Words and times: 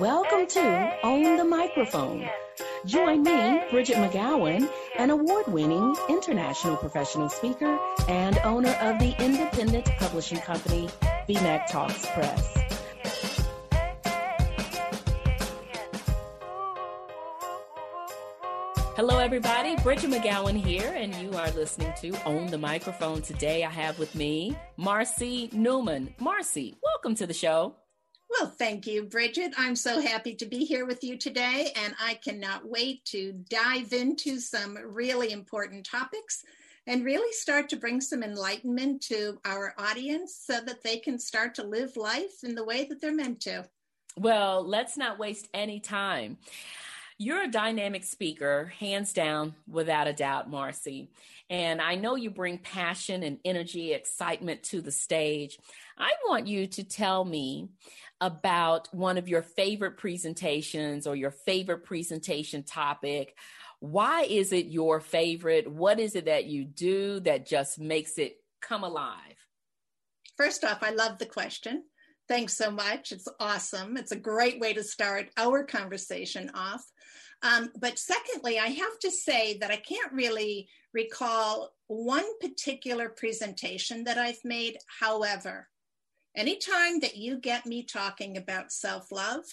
Welcome 0.00 0.46
to 0.48 0.98
Own 1.04 1.36
the 1.36 1.44
Microphone. 1.44 2.28
Join 2.86 3.22
me, 3.22 3.62
Bridgett 3.70 3.96
McGowen, 3.96 4.68
an 4.98 5.10
award 5.10 5.46
winning 5.46 5.94
international 6.08 6.76
professional 6.76 7.28
speaker 7.28 7.78
and 8.08 8.36
owner 8.38 8.72
of 8.80 8.98
the 8.98 9.14
independent 9.22 9.84
publishing 9.98 10.38
company, 10.38 10.88
BMAC 11.28 11.70
Talks 11.70 12.06
Press. 12.06 12.58
Hello, 18.94 19.18
everybody. 19.18 19.74
Bridgett 19.76 20.10
McGowen 20.10 20.56
here, 20.56 20.92
and 20.94 21.14
you 21.16 21.32
are 21.32 21.50
listening 21.52 21.92
to 22.00 22.12
Own 22.26 22.46
the 22.48 22.58
Microphone. 22.58 23.22
Today, 23.22 23.64
I 23.64 23.70
have 23.70 23.98
with 23.98 24.14
me 24.14 24.56
Marcy 24.76 25.48
Neumann. 25.52 26.14
Marcy, 26.20 26.76
welcome 27.02 27.16
to 27.16 27.26
the 27.26 27.34
show. 27.34 27.74
Well, 28.30 28.48
thank 28.48 28.86
you, 28.86 29.02
Bridgett. 29.02 29.54
I'm 29.58 29.74
so 29.74 30.00
happy 30.00 30.36
to 30.36 30.46
be 30.46 30.64
here 30.64 30.86
with 30.86 31.02
you 31.02 31.18
today, 31.18 31.72
and 31.74 31.96
I 32.00 32.14
cannot 32.14 32.64
wait 32.64 33.04
to 33.06 33.32
dive 33.50 33.92
into 33.92 34.38
some 34.38 34.78
really 34.80 35.32
important 35.32 35.84
topics 35.84 36.44
and 36.86 37.04
really 37.04 37.32
start 37.32 37.68
to 37.70 37.76
bring 37.76 38.00
some 38.00 38.22
enlightenment 38.22 39.02
to 39.08 39.40
our 39.44 39.74
audience 39.78 40.40
so 40.46 40.60
that 40.60 40.84
they 40.84 40.98
can 40.98 41.18
start 41.18 41.56
to 41.56 41.64
live 41.64 41.96
life 41.96 42.44
in 42.44 42.54
the 42.54 42.64
way 42.64 42.84
that 42.84 43.00
they're 43.00 43.12
meant 43.12 43.40
to. 43.40 43.64
Well, 44.16 44.64
let's 44.64 44.96
not 44.96 45.18
waste 45.18 45.48
any 45.52 45.80
time. 45.80 46.38
You're 47.18 47.44
a 47.44 47.50
dynamic 47.50 48.04
speaker, 48.04 48.72
hands 48.78 49.12
down, 49.12 49.54
without 49.68 50.08
a 50.08 50.12
doubt, 50.12 50.50
Marcy. 50.50 51.10
And 51.50 51.80
I 51.80 51.94
know 51.94 52.16
you 52.16 52.30
bring 52.30 52.58
passion 52.58 53.22
and 53.22 53.38
energy, 53.44 53.92
excitement 53.92 54.62
to 54.64 54.80
the 54.80 54.90
stage. 54.90 55.58
I 55.98 56.12
want 56.26 56.46
you 56.46 56.66
to 56.66 56.84
tell 56.84 57.24
me 57.24 57.68
about 58.20 58.88
one 58.94 59.18
of 59.18 59.28
your 59.28 59.42
favorite 59.42 59.98
presentations 59.98 61.06
or 61.06 61.14
your 61.14 61.30
favorite 61.30 61.84
presentation 61.84 62.62
topic. 62.62 63.36
Why 63.80 64.22
is 64.22 64.52
it 64.52 64.66
your 64.66 65.00
favorite? 65.00 65.70
What 65.70 66.00
is 66.00 66.14
it 66.14 66.26
that 66.26 66.46
you 66.46 66.64
do 66.64 67.20
that 67.20 67.46
just 67.46 67.78
makes 67.78 68.18
it 68.18 68.36
come 68.60 68.84
alive? 68.84 69.36
First 70.36 70.64
off, 70.64 70.82
I 70.82 70.90
love 70.90 71.18
the 71.18 71.26
question. 71.26 71.84
Thanks 72.32 72.56
so 72.56 72.70
much. 72.70 73.12
It's 73.12 73.28
awesome. 73.40 73.98
It's 73.98 74.12
a 74.12 74.16
great 74.16 74.58
way 74.58 74.72
to 74.72 74.82
start 74.82 75.28
our 75.36 75.64
conversation 75.64 76.50
off. 76.54 76.82
Um, 77.42 77.70
but 77.78 77.98
secondly, 77.98 78.58
I 78.58 78.68
have 78.68 78.98
to 79.02 79.10
say 79.10 79.58
that 79.58 79.70
I 79.70 79.76
can't 79.76 80.10
really 80.14 80.66
recall 80.94 81.74
one 81.88 82.24
particular 82.40 83.10
presentation 83.10 84.04
that 84.04 84.16
I've 84.16 84.42
made. 84.44 84.78
However, 84.98 85.68
anytime 86.34 87.00
that 87.00 87.18
you 87.18 87.38
get 87.38 87.66
me 87.66 87.82
talking 87.82 88.38
about 88.38 88.72
self 88.72 89.12
love, 89.12 89.44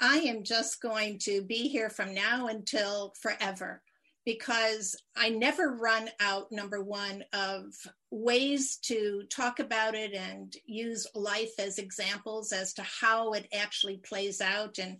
I 0.00 0.16
am 0.16 0.42
just 0.42 0.82
going 0.82 1.20
to 1.20 1.42
be 1.42 1.68
here 1.68 1.90
from 1.90 2.12
now 2.12 2.48
until 2.48 3.14
forever 3.22 3.84
because 4.26 4.96
I 5.16 5.30
never 5.30 5.76
run 5.76 6.10
out, 6.20 6.50
number 6.50 6.82
one, 6.82 7.24
of 7.32 7.72
ways 8.10 8.76
to 8.82 9.22
talk 9.30 9.60
about 9.60 9.94
it 9.94 10.14
and 10.14 10.52
use 10.66 11.06
life 11.14 11.52
as 11.60 11.78
examples 11.78 12.52
as 12.52 12.74
to 12.74 12.82
how 12.82 13.32
it 13.32 13.46
actually 13.54 13.98
plays 13.98 14.40
out 14.40 14.80
in 14.80 14.98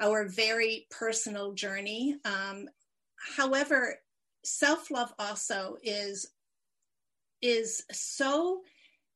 our 0.00 0.28
very 0.28 0.88
personal 0.90 1.52
journey. 1.54 2.16
Um, 2.24 2.68
however, 3.36 4.00
self 4.44 4.90
love 4.90 5.14
also 5.18 5.76
is 5.82 6.28
is 7.40 7.84
so 7.92 8.62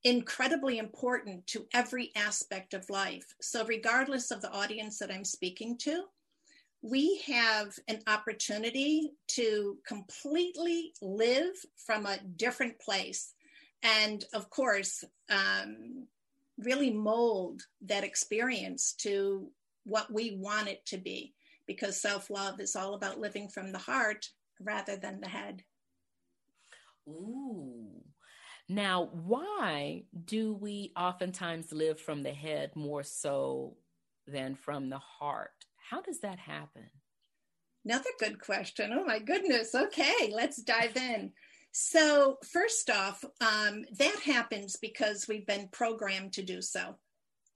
incredibly 0.04 0.78
important 0.78 1.46
to 1.48 1.66
every 1.74 2.12
aspect 2.14 2.72
of 2.72 2.88
life. 2.88 3.26
So, 3.40 3.64
regardless 3.64 4.30
of 4.30 4.42
the 4.42 4.52
audience 4.52 4.98
that 4.98 5.10
I'm 5.10 5.24
speaking 5.24 5.76
to, 5.78 6.04
we 6.82 7.20
have 7.26 7.78
an 7.88 8.00
opportunity 8.06 9.12
to 9.28 9.76
completely 9.86 10.92
live 11.02 11.54
from 11.76 12.06
a 12.06 12.18
different 12.36 12.78
place. 12.80 13.34
And 13.82 14.24
of 14.32 14.48
course, 14.50 15.04
um, 15.30 16.06
really 16.58 16.90
mold 16.90 17.62
that 17.82 18.04
experience 18.04 18.94
to 19.00 19.50
what 19.84 20.12
we 20.12 20.36
want 20.36 20.68
it 20.68 20.84
to 20.86 20.98
be, 20.98 21.34
because 21.66 22.00
self 22.00 22.30
love 22.30 22.60
is 22.60 22.76
all 22.76 22.94
about 22.94 23.20
living 23.20 23.48
from 23.48 23.72
the 23.72 23.78
heart 23.78 24.28
rather 24.60 24.96
than 24.96 25.20
the 25.20 25.28
head. 25.28 25.62
Ooh. 27.08 28.02
Now, 28.68 29.10
why 29.12 30.04
do 30.24 30.54
we 30.54 30.92
oftentimes 30.96 31.72
live 31.72 32.00
from 32.00 32.22
the 32.22 32.32
head 32.32 32.70
more 32.76 33.02
so 33.02 33.76
than 34.26 34.54
from 34.54 34.90
the 34.90 34.98
heart? 34.98 35.59
How 35.90 36.00
does 36.00 36.20
that 36.20 36.38
happen? 36.38 36.88
Another 37.84 38.10
good 38.20 38.40
question. 38.40 38.92
Oh 38.92 39.04
my 39.04 39.18
goodness. 39.18 39.74
Okay, 39.74 40.32
let's 40.32 40.62
dive 40.62 40.96
in. 40.96 41.32
So, 41.72 42.36
first 42.52 42.90
off, 42.90 43.24
um, 43.40 43.84
that 43.98 44.20
happens 44.24 44.76
because 44.76 45.26
we've 45.28 45.46
been 45.46 45.68
programmed 45.72 46.32
to 46.34 46.42
do 46.42 46.62
so. 46.62 46.94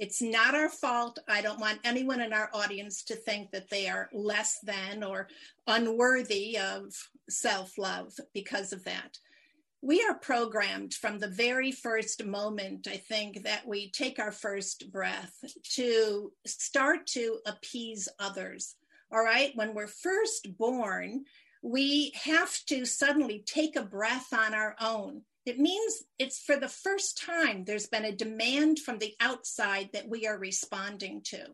It's 0.01 0.21
not 0.21 0.57
our 0.57 0.69
fault. 0.69 1.21
I 1.29 1.43
don't 1.43 1.61
want 1.61 1.79
anyone 1.85 2.21
in 2.21 2.33
our 2.33 2.51
audience 2.53 3.05
to 3.05 3.15
think 3.15 3.53
that 3.53 3.71
they 3.71 3.89
are 3.89 4.09
less 4.13 4.59
than 4.65 5.05
or 5.05 5.29
unworthy 5.69 6.59
of 6.59 6.93
self 7.31 7.79
love 7.79 8.13
because 8.33 8.73
of 8.73 8.83
that. 8.85 9.17
We 9.85 10.03
are 10.09 10.15
programmed 10.15 10.95
from 10.95 11.19
the 11.19 11.29
very 11.29 11.71
first 11.71 12.25
moment, 12.25 12.89
I 12.91 12.97
think, 12.97 13.43
that 13.43 13.69
we 13.69 13.91
take 13.91 14.19
our 14.19 14.33
first 14.33 14.91
breath 14.91 15.35
to 15.75 16.33
start 16.47 17.07
to 17.09 17.41
appease 17.45 18.09
others. 18.19 18.77
All 19.13 19.23
right. 19.23 19.53
When 19.55 19.75
we're 19.75 19.87
first 19.87 20.57
born, 20.57 21.25
we 21.61 22.15
have 22.15 22.57
to 22.69 22.87
suddenly 22.87 23.45
take 23.45 23.77
a 23.77 23.83
breath 23.83 24.33
on 24.33 24.55
our 24.55 24.75
own. 24.81 25.21
It 25.45 25.59
means 25.59 26.03
it's 26.19 26.39
for 26.39 26.57
the 26.57 26.67
first 26.67 27.23
time 27.23 27.65
there's 27.67 27.87
been 27.87 28.07
a 28.07 28.17
demand 28.17 28.79
from 28.79 28.97
the 28.97 29.13
outside 29.21 29.91
that 29.93 30.09
we 30.09 30.27
are 30.27 30.39
responding 30.39 31.21
to. 31.25 31.45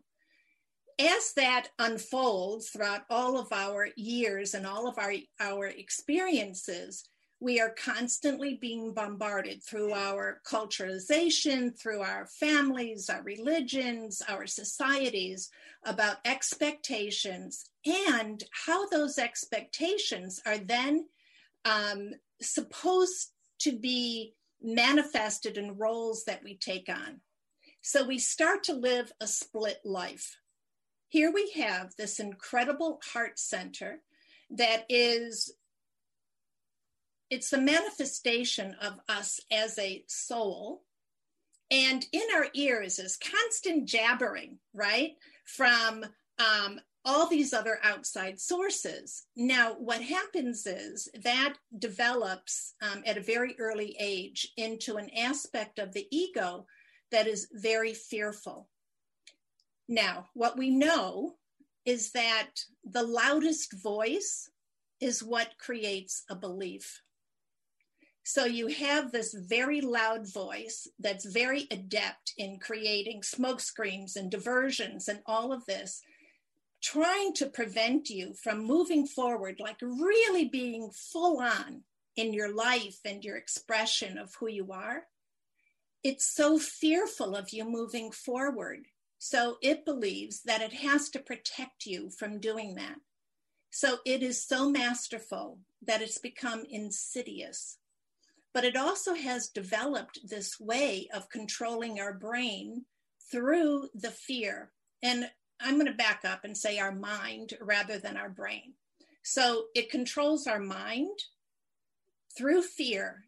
As 1.00 1.32
that 1.34 1.70
unfolds 1.80 2.68
throughout 2.68 3.02
all 3.10 3.40
of 3.40 3.52
our 3.52 3.88
years 3.96 4.54
and 4.54 4.68
all 4.68 4.86
of 4.86 4.98
our, 4.98 5.14
our 5.40 5.66
experiences, 5.66 7.08
we 7.40 7.58
are 7.58 7.70
constantly 7.70 8.58
being 8.60 8.92
bombarded 8.92 9.62
through 9.62 9.92
our 9.94 10.40
culturalization, 10.46 11.76
through 11.76 12.02
our 12.02 12.26
families, 12.26 13.08
our 13.08 13.22
religions, 13.22 14.22
our 14.28 14.46
societies 14.46 15.48
about 15.84 16.18
expectations 16.26 17.64
and 17.86 18.44
how 18.66 18.86
those 18.88 19.18
expectations 19.18 20.40
are 20.44 20.58
then 20.58 21.06
um, 21.64 22.10
supposed 22.42 23.30
to 23.60 23.72
be 23.72 24.34
manifested 24.62 25.56
in 25.56 25.78
roles 25.78 26.24
that 26.24 26.44
we 26.44 26.56
take 26.56 26.90
on. 26.90 27.20
So 27.80 28.06
we 28.06 28.18
start 28.18 28.64
to 28.64 28.74
live 28.74 29.10
a 29.18 29.26
split 29.26 29.80
life. 29.82 30.36
Here 31.08 31.32
we 31.32 31.50
have 31.56 31.94
this 31.96 32.20
incredible 32.20 33.00
heart 33.12 33.38
center 33.38 34.02
that 34.50 34.84
is 34.90 35.54
it's 37.30 37.52
a 37.52 37.60
manifestation 37.60 38.76
of 38.82 39.00
us 39.08 39.40
as 39.52 39.78
a 39.78 40.04
soul. 40.08 40.82
And 41.70 42.04
in 42.12 42.22
our 42.34 42.48
ears 42.54 42.98
is 42.98 43.16
constant 43.16 43.86
jabbering, 43.86 44.58
right? 44.74 45.12
From 45.44 46.04
um, 46.38 46.80
all 47.04 47.28
these 47.28 47.52
other 47.52 47.78
outside 47.82 48.40
sources. 48.40 49.26
Now, 49.36 49.74
what 49.74 50.02
happens 50.02 50.66
is 50.66 51.08
that 51.22 51.54
develops 51.78 52.74
um, 52.82 53.02
at 53.06 53.16
a 53.16 53.22
very 53.22 53.56
early 53.58 53.96
age 53.98 54.48
into 54.56 54.96
an 54.96 55.08
aspect 55.16 55.78
of 55.78 55.92
the 55.92 56.06
ego 56.10 56.66
that 57.12 57.26
is 57.26 57.48
very 57.52 57.94
fearful. 57.94 58.68
Now, 59.88 60.26
what 60.34 60.58
we 60.58 60.70
know 60.70 61.34
is 61.84 62.12
that 62.12 62.50
the 62.84 63.02
loudest 63.02 63.80
voice 63.82 64.48
is 65.00 65.22
what 65.22 65.58
creates 65.58 66.24
a 66.28 66.34
belief. 66.34 67.00
So 68.32 68.44
you 68.44 68.68
have 68.68 69.10
this 69.10 69.34
very 69.34 69.80
loud 69.80 70.32
voice 70.32 70.86
that's 71.00 71.24
very 71.24 71.66
adept 71.68 72.32
in 72.38 72.60
creating 72.60 73.24
smoke 73.24 73.58
screens 73.58 74.14
and 74.14 74.30
diversions 74.30 75.08
and 75.08 75.18
all 75.26 75.52
of 75.52 75.66
this, 75.66 76.00
trying 76.80 77.32
to 77.34 77.46
prevent 77.46 78.08
you 78.08 78.32
from 78.34 78.64
moving 78.64 79.04
forward, 79.04 79.56
like 79.58 79.78
really 79.82 80.44
being 80.44 80.92
full 80.92 81.40
on 81.40 81.82
in 82.14 82.32
your 82.32 82.54
life 82.54 83.00
and 83.04 83.24
your 83.24 83.36
expression 83.36 84.16
of 84.16 84.32
who 84.38 84.46
you 84.46 84.70
are. 84.70 85.06
It's 86.04 86.24
so 86.24 86.56
fearful 86.56 87.34
of 87.34 87.52
you 87.52 87.64
moving 87.64 88.12
forward. 88.12 88.84
So 89.18 89.56
it 89.60 89.84
believes 89.84 90.42
that 90.42 90.62
it 90.62 90.74
has 90.74 91.08
to 91.10 91.18
protect 91.18 91.84
you 91.84 92.10
from 92.10 92.38
doing 92.38 92.76
that. 92.76 92.98
So 93.70 93.98
it 94.06 94.22
is 94.22 94.46
so 94.46 94.70
masterful 94.70 95.58
that 95.82 96.00
it's 96.00 96.18
become 96.18 96.62
insidious 96.70 97.78
but 98.52 98.64
it 98.64 98.76
also 98.76 99.14
has 99.14 99.48
developed 99.48 100.18
this 100.28 100.58
way 100.58 101.08
of 101.14 101.28
controlling 101.30 102.00
our 102.00 102.14
brain 102.14 102.84
through 103.30 103.88
the 103.94 104.10
fear. 104.10 104.72
And 105.02 105.30
I'm 105.60 105.74
going 105.74 105.86
to 105.86 105.92
back 105.92 106.22
up 106.24 106.44
and 106.44 106.56
say 106.56 106.78
our 106.78 106.94
mind 106.94 107.54
rather 107.60 107.98
than 107.98 108.16
our 108.16 108.30
brain. 108.30 108.74
So 109.22 109.66
it 109.74 109.90
controls 109.90 110.46
our 110.46 110.58
mind 110.58 111.18
through 112.36 112.62
fear, 112.62 113.24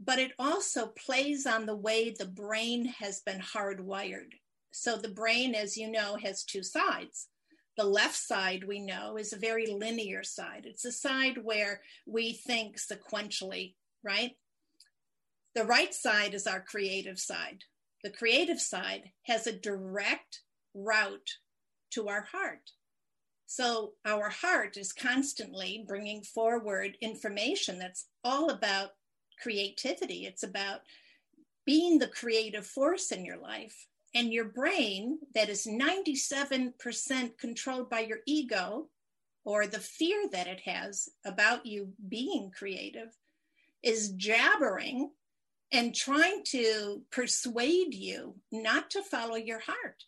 but 0.00 0.18
it 0.18 0.32
also 0.38 0.86
plays 0.86 1.46
on 1.46 1.66
the 1.66 1.76
way 1.76 2.10
the 2.10 2.26
brain 2.26 2.86
has 2.86 3.20
been 3.20 3.40
hardwired. 3.40 4.32
So 4.72 4.96
the 4.96 5.08
brain, 5.08 5.54
as 5.54 5.76
you 5.76 5.90
know, 5.90 6.16
has 6.22 6.44
two 6.44 6.62
sides. 6.62 7.28
The 7.78 7.84
left 7.84 8.16
side, 8.16 8.64
we 8.66 8.80
know, 8.80 9.16
is 9.16 9.32
a 9.32 9.38
very 9.38 9.66
linear 9.66 10.24
side. 10.24 10.64
It's 10.66 10.84
a 10.84 10.92
side 10.92 11.38
where 11.42 11.80
we 12.06 12.32
think 12.32 12.76
sequentially, 12.78 13.74
right? 14.02 14.32
The 15.54 15.64
right 15.64 15.92
side 15.94 16.34
is 16.34 16.46
our 16.46 16.60
creative 16.60 17.18
side. 17.18 17.64
The 18.02 18.10
creative 18.10 18.60
side 18.60 19.10
has 19.26 19.46
a 19.46 19.52
direct 19.52 20.40
route 20.74 21.38
to 21.92 22.08
our 22.08 22.22
heart. 22.22 22.70
So 23.46 23.92
our 24.06 24.30
heart 24.30 24.78
is 24.78 24.94
constantly 24.94 25.84
bringing 25.86 26.22
forward 26.22 26.96
information 27.02 27.78
that's 27.78 28.06
all 28.24 28.48
about 28.48 28.92
creativity. 29.42 30.24
It's 30.24 30.42
about 30.42 30.80
being 31.66 31.98
the 31.98 32.08
creative 32.08 32.66
force 32.66 33.12
in 33.12 33.26
your 33.26 33.36
life. 33.36 33.86
And 34.14 34.32
your 34.32 34.46
brain, 34.46 35.18
that 35.34 35.48
is 35.48 35.66
97% 35.66 37.38
controlled 37.38 37.90
by 37.90 38.00
your 38.00 38.18
ego 38.26 38.88
or 39.44 39.66
the 39.66 39.80
fear 39.80 40.28
that 40.32 40.46
it 40.46 40.60
has 40.60 41.08
about 41.24 41.66
you 41.66 41.92
being 42.08 42.50
creative, 42.56 43.16
is 43.82 44.10
jabbering 44.10 45.10
and 45.72 45.94
trying 45.94 46.42
to 46.44 47.02
persuade 47.10 47.94
you 47.94 48.34
not 48.50 48.90
to 48.90 49.02
follow 49.02 49.36
your 49.36 49.60
heart. 49.60 50.04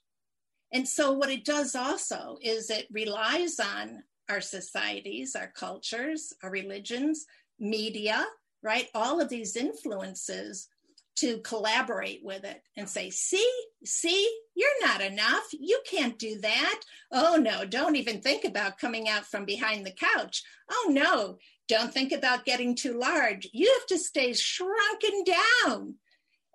And 0.73 0.87
so, 0.87 1.13
what 1.13 1.31
it 1.31 1.45
does 1.45 1.75
also 1.75 2.39
is 2.43 2.69
it 2.69 2.89
relies 2.91 3.59
on 3.59 4.03
our 4.29 4.41
societies, 4.41 5.35
our 5.37 5.53
cultures, 5.55 6.33
our 6.43 6.51
religions, 6.51 7.27
media, 7.59 8.27
right? 8.63 8.89
All 8.95 9.21
of 9.21 9.29
these 9.29 9.57
influences 9.57 10.69
to 11.17 11.39
collaborate 11.39 12.25
with 12.25 12.45
it 12.45 12.63
and 12.77 12.89
say, 12.89 13.09
see, 13.09 13.49
see, 13.85 14.29
you're 14.57 14.87
not 14.87 15.01
enough. 15.01 15.45
You 15.53 15.81
can't 15.89 16.19
do 16.19 16.41
that. 16.41 16.81
Oh, 17.13 17.37
no, 17.37 17.65
don't 17.65 17.97
even 17.97 18.21
think 18.21 18.45
about 18.45 18.79
coming 18.79 19.09
out 19.09 19.25
from 19.25 19.45
behind 19.45 19.87
the 19.87 19.93
couch. 19.93 20.43
Oh, 20.69 20.89
no, 20.91 21.39
don't 21.69 21.93
think 21.93 22.13
about 22.13 22.45
getting 22.45 22.75
too 22.75 22.99
large. 22.99 23.49
You 23.53 23.73
have 23.79 23.87
to 23.89 23.99
stay 23.99 24.33
shrunken 24.33 25.25
down. 25.25 25.95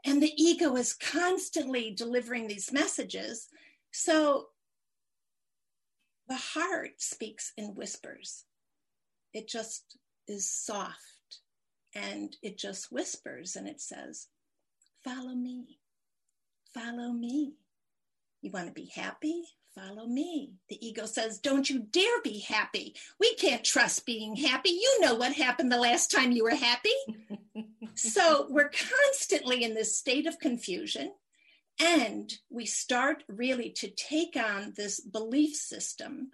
And 0.05 0.23
the 0.23 0.33
ego 0.41 0.75
is 0.75 0.93
constantly 0.93 1.91
delivering 1.91 2.47
these 2.47 2.71
messages 2.71 3.47
so 3.91 4.47
the 6.27 6.35
heart 6.35 7.01
speaks 7.01 7.51
in 7.57 7.75
whispers. 7.75 8.45
It 9.33 9.47
just 9.47 9.97
is 10.27 10.49
soft 10.49 10.97
and 11.95 12.35
it 12.43 12.57
just 12.57 12.91
whispers 12.91 13.55
and 13.55 13.67
it 13.67 13.81
says, 13.81 14.27
Follow 15.03 15.33
me, 15.33 15.79
follow 16.73 17.11
me. 17.11 17.53
You 18.41 18.51
want 18.51 18.67
to 18.67 18.73
be 18.73 18.91
happy? 18.93 19.43
Follow 19.75 20.07
me. 20.07 20.53
The 20.69 20.85
ego 20.85 21.05
says, 21.05 21.39
Don't 21.39 21.69
you 21.69 21.79
dare 21.79 22.21
be 22.23 22.39
happy. 22.39 22.95
We 23.19 23.35
can't 23.35 23.63
trust 23.63 24.05
being 24.05 24.35
happy. 24.35 24.69
You 24.69 24.97
know 25.01 25.15
what 25.15 25.33
happened 25.33 25.71
the 25.71 25.77
last 25.77 26.11
time 26.11 26.31
you 26.31 26.43
were 26.43 26.55
happy. 26.55 26.89
so 27.93 28.47
we're 28.49 28.71
constantly 28.71 29.63
in 29.63 29.75
this 29.75 29.97
state 29.97 30.25
of 30.25 30.39
confusion 30.39 31.11
and 31.79 32.33
we 32.49 32.65
start 32.65 33.23
really 33.27 33.69
to 33.77 33.89
take 33.89 34.35
on 34.35 34.73
this 34.75 34.99
belief 34.99 35.55
system 35.55 36.31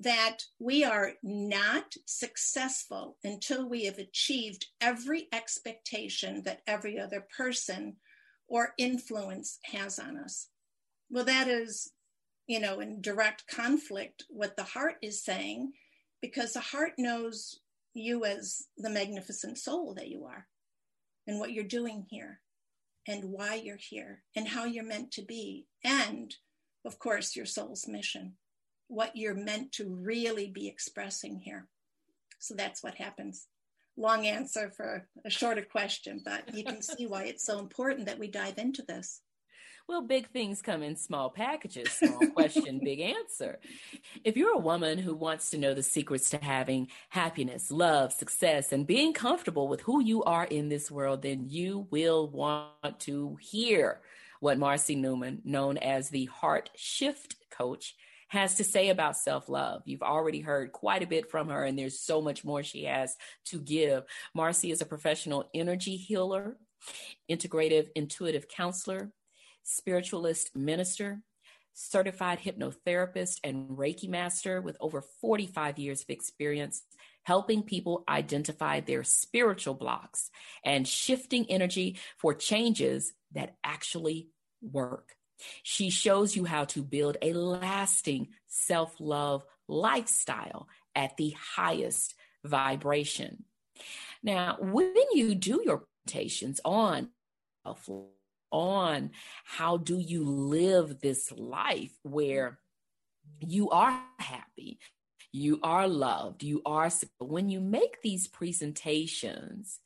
that 0.00 0.38
we 0.58 0.84
are 0.84 1.12
not 1.22 1.94
successful 2.06 3.16
until 3.24 3.68
we 3.68 3.84
have 3.84 3.98
achieved 3.98 4.66
every 4.80 5.28
expectation 5.32 6.42
that 6.44 6.62
every 6.66 6.98
other 6.98 7.26
person 7.36 7.96
or 8.48 8.74
influence 8.78 9.58
has 9.64 9.98
on 9.98 10.16
us. 10.16 10.48
Well, 11.10 11.24
that 11.24 11.48
is, 11.48 11.90
you 12.48 12.58
know, 12.58 12.80
in 12.80 13.00
direct 13.00 13.46
conflict 13.46 14.24
what 14.28 14.56
the 14.56 14.64
heart 14.64 14.96
is 15.02 15.22
saying, 15.22 15.72
because 16.20 16.54
the 16.54 16.60
heart 16.60 16.92
knows 16.98 17.60
you 17.94 18.24
as 18.24 18.64
the 18.76 18.90
magnificent 18.90 19.58
soul 19.58 19.94
that 19.94 20.08
you 20.08 20.24
are 20.24 20.48
and 21.26 21.38
what 21.38 21.52
you're 21.52 21.64
doing 21.64 22.06
here 22.08 22.40
and 23.06 23.24
why 23.24 23.54
you're 23.54 23.76
here 23.76 24.22
and 24.34 24.48
how 24.48 24.64
you're 24.64 24.84
meant 24.84 25.12
to 25.12 25.22
be. 25.22 25.66
And 25.84 26.34
of 26.84 26.98
course, 26.98 27.36
your 27.36 27.46
soul's 27.46 27.86
mission, 27.86 28.34
what 28.88 29.14
you're 29.14 29.34
meant 29.34 29.72
to 29.72 29.88
really 29.88 30.48
be 30.48 30.68
expressing 30.68 31.40
here. 31.40 31.68
So 32.38 32.54
that's 32.54 32.82
what 32.82 32.94
happens. 32.94 33.46
Long 33.96 34.26
answer 34.26 34.70
for 34.70 35.06
a 35.24 35.30
shorter 35.30 35.66
question, 35.70 36.22
but 36.24 36.54
you 36.54 36.64
can 36.64 36.80
see 36.80 37.06
why 37.06 37.24
it's 37.24 37.44
so 37.44 37.58
important 37.58 38.06
that 38.06 38.18
we 38.18 38.28
dive 38.28 38.56
into 38.56 38.82
this. 38.88 39.20
Well, 39.88 40.02
big 40.02 40.28
things 40.28 40.60
come 40.60 40.82
in 40.82 40.96
small 40.96 41.30
packages. 41.30 41.90
Small 41.92 42.28
question, 42.34 42.78
big 42.84 43.00
answer. 43.00 43.58
If 44.22 44.36
you're 44.36 44.52
a 44.52 44.58
woman 44.58 44.98
who 44.98 45.14
wants 45.14 45.48
to 45.50 45.58
know 45.58 45.72
the 45.72 45.82
secrets 45.82 46.28
to 46.30 46.36
having 46.44 46.88
happiness, 47.08 47.70
love, 47.70 48.12
success, 48.12 48.70
and 48.70 48.86
being 48.86 49.14
comfortable 49.14 49.66
with 49.66 49.80
who 49.80 50.02
you 50.02 50.22
are 50.24 50.44
in 50.44 50.68
this 50.68 50.90
world, 50.90 51.22
then 51.22 51.46
you 51.48 51.86
will 51.90 52.28
want 52.28 53.00
to 53.00 53.38
hear 53.40 54.02
what 54.40 54.58
Marcy 54.58 54.94
Neumann, 54.94 55.40
known 55.42 55.78
as 55.78 56.10
the 56.10 56.26
Heart 56.26 56.68
Shift 56.76 57.36
Coach, 57.50 57.96
has 58.28 58.56
to 58.56 58.64
say 58.64 58.90
about 58.90 59.16
self 59.16 59.48
love. 59.48 59.80
You've 59.86 60.02
already 60.02 60.40
heard 60.40 60.70
quite 60.70 61.02
a 61.02 61.06
bit 61.06 61.30
from 61.30 61.48
her, 61.48 61.64
and 61.64 61.78
there's 61.78 61.98
so 61.98 62.20
much 62.20 62.44
more 62.44 62.62
she 62.62 62.84
has 62.84 63.16
to 63.46 63.58
give. 63.58 64.04
Marcy 64.34 64.70
is 64.70 64.82
a 64.82 64.86
professional 64.86 65.48
energy 65.54 65.96
healer, 65.96 66.58
integrative 67.30 67.88
intuitive 67.96 68.48
counselor, 68.48 69.12
spiritualist 69.68 70.56
minister, 70.56 71.20
certified 71.74 72.40
hypnotherapist, 72.40 73.38
and 73.44 73.70
Reiki 73.70 74.08
master 74.08 74.60
with 74.60 74.76
over 74.80 75.02
45 75.20 75.78
years 75.78 76.02
of 76.02 76.10
experience 76.10 76.82
helping 77.24 77.62
people 77.62 78.04
identify 78.08 78.80
their 78.80 79.04
spiritual 79.04 79.74
blocks 79.74 80.30
and 80.64 80.88
shifting 80.88 81.44
energy 81.50 81.98
for 82.16 82.32
changes 82.32 83.12
that 83.32 83.56
actually 83.62 84.28
work. 84.62 85.14
She 85.62 85.90
shows 85.90 86.34
you 86.34 86.46
how 86.46 86.64
to 86.66 86.82
build 86.82 87.18
a 87.20 87.34
lasting 87.34 88.28
self 88.46 88.96
love 88.98 89.44
lifestyle 89.68 90.68
at 90.94 91.16
the 91.18 91.36
highest 91.56 92.14
vibration. 92.42 93.44
Now, 94.22 94.56
when 94.58 94.94
you 95.12 95.34
do 95.34 95.62
your 95.64 95.84
presentations 96.06 96.60
on 96.64 97.10
self 97.64 97.88
on 98.50 99.10
how 99.44 99.76
do 99.76 99.98
you 99.98 100.24
live 100.24 101.00
this 101.00 101.32
life 101.32 101.92
where 102.02 102.58
you 103.40 103.70
are 103.70 104.00
happy 104.18 104.78
you 105.32 105.60
are 105.62 105.86
loved 105.86 106.42
you 106.42 106.62
are 106.64 106.90
when 107.18 107.48
you 107.48 107.60
make 107.60 108.00
these 108.02 108.26
presentations 108.26 109.80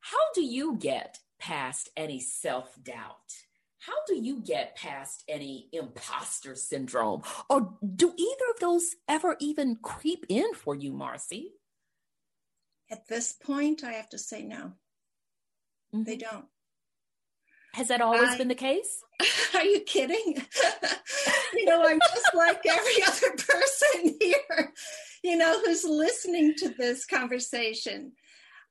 how 0.00 0.32
do 0.34 0.42
you 0.42 0.76
get 0.76 1.18
past 1.38 1.88
any 1.96 2.20
self-doubt? 2.20 3.32
How 3.80 3.94
do 4.06 4.16
you 4.16 4.40
get 4.40 4.76
past 4.76 5.22
any 5.28 5.68
imposter 5.72 6.54
syndrome? 6.54 7.22
Or 7.48 7.74
do 7.96 8.12
either 8.16 8.50
of 8.54 8.60
those 8.60 8.96
ever 9.08 9.36
even 9.38 9.76
creep 9.76 10.26
in 10.28 10.54
for 10.54 10.74
you 10.74 10.92
marcy? 10.92 11.52
At 12.90 13.06
this 13.06 13.34
point 13.34 13.84
i 13.84 13.92
have 13.92 14.08
to 14.10 14.18
say 14.18 14.42
no. 14.42 14.72
Mm-hmm. 15.94 16.04
they 16.04 16.16
don't 16.16 16.44
has 17.74 17.88
that 17.88 18.00
always 18.00 18.30
I, 18.30 18.38
been 18.38 18.48
the 18.48 18.54
case? 18.54 19.02
Are 19.54 19.64
you 19.64 19.80
kidding? 19.80 20.34
you 21.54 21.64
know, 21.64 21.84
I'm 21.86 22.00
just 22.14 22.34
like 22.34 22.64
every 22.66 23.02
other 23.06 23.36
person 23.36 24.16
here, 24.20 24.72
you 25.22 25.36
know, 25.36 25.60
who's 25.64 25.84
listening 25.84 26.54
to 26.58 26.70
this 26.70 27.04
conversation. 27.04 28.12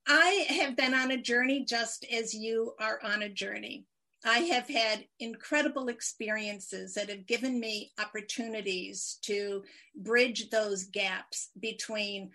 I 0.08 0.46
have 0.50 0.78
been 0.78 0.94
on 0.94 1.12
a 1.12 1.22
journey 1.22 1.66
just 1.66 2.06
as 2.12 2.34
you 2.34 2.74
are 2.80 3.00
on 3.04 3.24
a 3.24 3.30
journey. 3.30 3.86
I 4.26 4.40
have 4.40 4.68
had 4.68 5.06
incredible 5.20 5.90
experiences 5.90 6.96
that 6.96 7.10
have 7.10 7.28
given 7.28 7.60
me 7.60 7.92
opportunities 8.00 9.20
to 9.24 9.64
bridge 9.96 10.50
those 10.50 10.86
gaps 10.86 11.50
between 11.60 12.32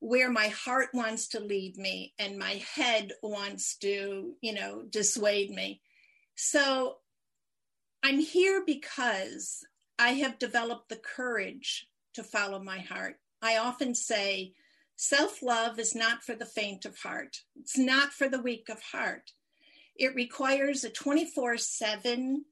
where 0.00 0.30
my 0.30 0.48
heart 0.48 0.88
wants 0.92 1.28
to 1.28 1.40
lead 1.40 1.76
me 1.78 2.12
and 2.18 2.38
my 2.38 2.62
head 2.74 3.12
wants 3.22 3.76
to, 3.78 4.34
you 4.40 4.52
know, 4.52 4.82
dissuade 4.90 5.50
me. 5.50 5.80
So 6.36 6.98
I'm 8.02 8.20
here 8.20 8.62
because 8.64 9.64
I 9.98 10.10
have 10.10 10.38
developed 10.38 10.90
the 10.90 10.96
courage 10.96 11.88
to 12.14 12.22
follow 12.22 12.62
my 12.62 12.78
heart. 12.78 13.16
I 13.42 13.56
often 13.56 13.94
say, 13.94 14.52
self 14.96 15.42
love 15.42 15.78
is 15.78 15.94
not 15.94 16.22
for 16.22 16.34
the 16.34 16.46
faint 16.46 16.84
of 16.84 16.98
heart, 16.98 17.38
it's 17.58 17.78
not 17.78 18.12
for 18.12 18.28
the 18.28 18.40
weak 18.40 18.68
of 18.68 18.80
heart. 18.82 19.32
It 19.96 20.14
requires 20.14 20.84
a 20.84 20.90
24 20.90 21.56
7 21.56 22.44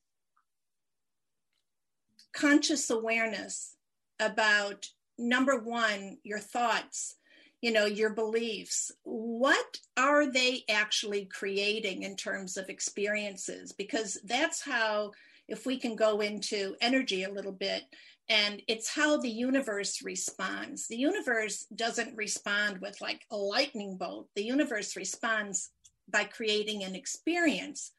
conscious 2.32 2.90
awareness 2.90 3.76
about 4.18 4.88
number 5.18 5.58
one, 5.58 6.18
your 6.24 6.38
thoughts, 6.38 7.16
you 7.64 7.72
know, 7.72 7.86
your 7.86 8.10
beliefs. 8.10 8.92
What 9.04 9.78
are 9.96 10.30
they 10.30 10.64
actually 10.68 11.24
creating 11.24 12.02
in 12.02 12.14
terms 12.14 12.58
of 12.58 12.68
experiences? 12.68 13.72
Because 13.72 14.18
that's 14.22 14.60
how, 14.60 15.12
if 15.48 15.64
we 15.64 15.78
can 15.78 15.96
go 15.96 16.20
into 16.20 16.76
energy 16.82 17.24
a 17.24 17.32
little 17.32 17.52
bit, 17.52 17.84
and 18.28 18.60
it's 18.68 18.94
how 18.94 19.16
the 19.16 19.30
universe 19.30 20.02
responds. 20.02 20.88
The 20.88 20.98
universe 20.98 21.64
doesn't 21.74 22.14
respond 22.14 22.82
with 22.82 23.00
like 23.00 23.22
a 23.30 23.36
lightning 23.38 23.96
bolt, 23.96 24.28
the 24.36 24.44
universe 24.44 24.94
responds 24.94 25.70
by 26.12 26.24
creating 26.24 26.84
an 26.84 26.94
experience 26.94 27.92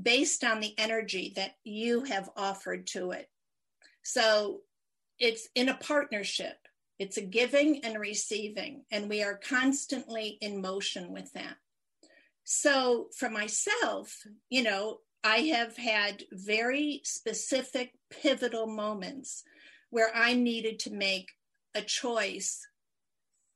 based 0.00 0.44
on 0.44 0.60
the 0.60 0.78
energy 0.78 1.32
that 1.34 1.56
you 1.64 2.04
have 2.04 2.30
offered 2.36 2.86
to 2.94 3.10
it. 3.10 3.28
So 4.04 4.60
it's 5.18 5.48
in 5.56 5.68
a 5.68 5.74
partnership, 5.74 6.67
it's 6.98 7.16
a 7.16 7.22
giving 7.22 7.84
and 7.84 7.98
receiving, 7.98 8.84
and 8.90 9.08
we 9.08 9.22
are 9.22 9.38
constantly 9.38 10.38
in 10.40 10.60
motion 10.60 11.12
with 11.12 11.32
that. 11.32 11.56
So 12.44 13.08
for 13.16 13.28
myself, 13.28 14.22
you 14.50 14.62
know, 14.62 15.00
I 15.22 15.38
have 15.52 15.76
had 15.76 16.24
very 16.32 17.02
specific 17.04 17.92
pivotal 18.10 18.66
moments 18.66 19.44
where 19.90 20.10
I 20.14 20.34
needed 20.34 20.78
to 20.80 20.92
make 20.92 21.30
a 21.74 21.82
choice. 21.82 22.66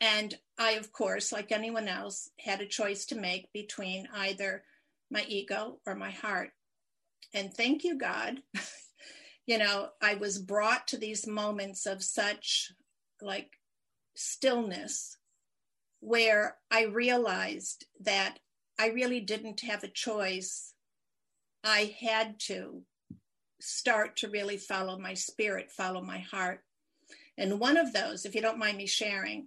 And 0.01 0.37
I, 0.59 0.73
of 0.73 0.93
course, 0.93 1.33
like 1.33 1.53
anyone 1.53 1.89
else, 1.89 2.29
had 2.39 2.61
a 2.61 2.67
choice 2.67 3.07
to 3.07 3.15
make 3.15 3.53
between 3.53 4.09
either 4.15 4.65
my 5.11 5.25
ego 5.29 5.79
or 5.87 5.95
my 5.95 6.11
heart. 6.11 6.51
And 7.35 7.53
thank 7.53 7.85
you, 7.85 7.97
God. 7.99 8.41
you 9.47 9.59
know, 9.59 9.89
I 10.01 10.15
was 10.15 10.39
brought 10.39 10.89
to 10.89 10.97
these 10.97 11.27
moments 11.27 11.87
of 11.87 12.03
such 12.03 12.73
like 13.23 13.50
stillness 14.14 15.17
where 16.00 16.57
I 16.71 16.85
realized 16.85 17.87
that 18.00 18.38
I 18.79 18.88
really 18.88 19.21
didn't 19.21 19.61
have 19.61 19.85
a 19.85 19.88
choice. 19.88 20.75
I 21.62 21.95
had 22.00 22.41
to 22.47 22.83
start 23.61 24.17
to 24.17 24.29
really 24.29 24.57
follow 24.57 24.99
my 24.99 25.14
spirit, 25.14 25.71
follow 25.71 26.02
my 26.02 26.19
heart. 26.19 26.61
And 27.38 27.61
one 27.61 27.76
of 27.76 27.93
those, 27.93 28.25
if 28.25 28.35
you 28.35 28.43
don't 28.43 28.59
mind 28.59 28.76
me 28.76 28.87
sharing, 28.87 29.47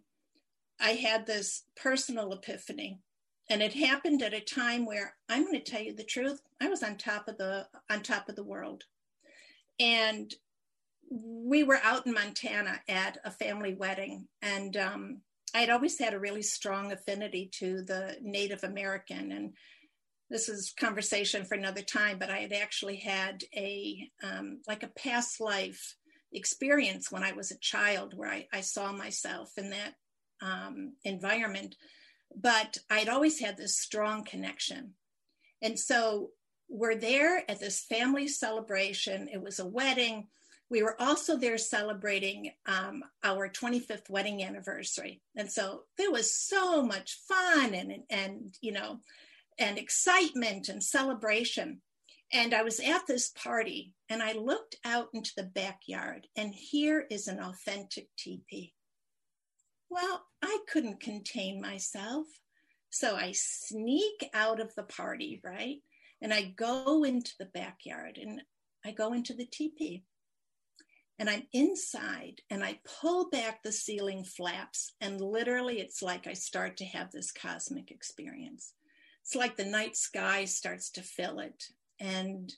I 0.79 0.91
had 0.91 1.25
this 1.25 1.63
personal 1.75 2.31
epiphany. 2.31 3.01
And 3.49 3.61
it 3.61 3.73
happened 3.73 4.23
at 4.23 4.33
a 4.33 4.39
time 4.39 4.85
where 4.85 5.13
I'm 5.29 5.43
going 5.43 5.53
to 5.53 5.71
tell 5.71 5.81
you 5.81 5.93
the 5.93 6.03
truth. 6.03 6.41
I 6.59 6.67
was 6.67 6.81
on 6.81 6.97
top 6.97 7.27
of 7.27 7.37
the 7.37 7.67
on 7.91 8.01
top 8.01 8.27
of 8.27 8.35
the 8.35 8.43
world. 8.43 8.85
And 9.79 10.33
we 11.09 11.63
were 11.63 11.79
out 11.83 12.05
in 12.05 12.13
Montana 12.13 12.79
at 12.87 13.17
a 13.23 13.31
family 13.31 13.75
wedding, 13.75 14.27
and 14.41 14.75
um, 14.77 15.21
I 15.53 15.59
had 15.59 15.69
always 15.69 15.99
had 15.99 16.13
a 16.13 16.19
really 16.19 16.41
strong 16.41 16.91
affinity 16.91 17.49
to 17.59 17.81
the 17.83 18.17
Native 18.21 18.63
American, 18.63 19.31
and 19.31 19.53
this 20.29 20.49
is 20.49 20.73
conversation 20.77 21.45
for 21.45 21.55
another 21.55 21.83
time, 21.83 22.17
but 22.17 22.29
I 22.29 22.39
had 22.39 22.53
actually 22.53 22.97
had 22.97 23.43
a 23.55 24.09
um, 24.23 24.61
like 24.67 24.83
a 24.83 24.87
past 24.87 25.39
life 25.39 25.95
experience 26.33 27.11
when 27.11 27.23
I 27.23 27.31
was 27.31 27.51
a 27.51 27.59
child 27.59 28.13
where 28.15 28.29
I, 28.29 28.47
I 28.51 28.61
saw 28.61 28.91
myself 28.91 29.51
in 29.57 29.69
that 29.69 29.93
um, 30.41 30.93
environment. 31.03 31.75
But 32.35 32.77
I'd 32.89 33.09
always 33.09 33.39
had 33.39 33.55
this 33.55 33.79
strong 33.79 34.23
connection. 34.25 34.93
And 35.61 35.79
so 35.79 36.31
we're 36.67 36.95
there 36.97 37.49
at 37.49 37.59
this 37.59 37.81
family 37.81 38.27
celebration. 38.27 39.29
It 39.31 39.41
was 39.41 39.59
a 39.59 39.67
wedding. 39.67 40.27
We 40.69 40.81
were 40.81 40.99
also 40.99 41.37
there 41.37 41.57
celebrating 41.57 42.51
um, 42.65 43.03
our 43.23 43.49
25th 43.49 44.09
wedding 44.09 44.43
anniversary. 44.43 45.21
And 45.35 45.51
so 45.51 45.83
there 45.97 46.11
was 46.11 46.35
so 46.35 46.81
much 46.81 47.19
fun 47.27 47.75
and, 47.75 48.03
and, 48.09 48.57
you 48.61 48.71
know, 48.71 48.99
and 49.59 49.77
excitement 49.77 50.69
and 50.69 50.83
celebration. 50.83 51.81
And 52.33 52.53
I 52.53 52.63
was 52.63 52.79
at 52.79 53.05
this 53.07 53.29
party 53.29 53.93
and 54.09 54.23
I 54.23 54.33
looked 54.33 54.77
out 54.83 55.09
into 55.13 55.31
the 55.37 55.43
backyard, 55.43 56.27
and 56.35 56.53
here 56.53 57.05
is 57.09 57.27
an 57.27 57.39
authentic 57.39 58.07
teepee. 58.17 58.73
Well, 59.89 60.25
I 60.41 60.59
couldn't 60.67 60.99
contain 60.99 61.61
myself. 61.61 62.25
So 62.89 63.15
I 63.15 63.33
sneak 63.33 64.29
out 64.33 64.59
of 64.59 64.73
the 64.75 64.83
party, 64.83 65.41
right? 65.43 65.77
And 66.21 66.33
I 66.33 66.53
go 66.55 67.03
into 67.03 67.31
the 67.39 67.45
backyard 67.45 68.17
and 68.21 68.41
I 68.85 68.91
go 68.91 69.13
into 69.13 69.33
the 69.33 69.45
teepee. 69.45 70.03
And 71.17 71.29
I'm 71.29 71.43
inside 71.53 72.41
and 72.49 72.63
I 72.63 72.79
pull 73.01 73.29
back 73.29 73.63
the 73.63 73.71
ceiling 73.71 74.25
flaps, 74.25 74.93
and 74.99 75.21
literally 75.21 75.79
it's 75.79 76.01
like 76.01 76.27
I 76.27 76.33
start 76.33 76.77
to 76.77 76.85
have 76.85 77.11
this 77.11 77.31
cosmic 77.31 77.89
experience 77.89 78.73
it's 79.25 79.33
like 79.33 79.57
the 79.57 79.65
night 79.65 79.97
sky 79.97 80.45
starts 80.45 80.91
to 80.91 81.01
fill 81.01 81.39
it. 81.39 81.63
And 81.99 82.53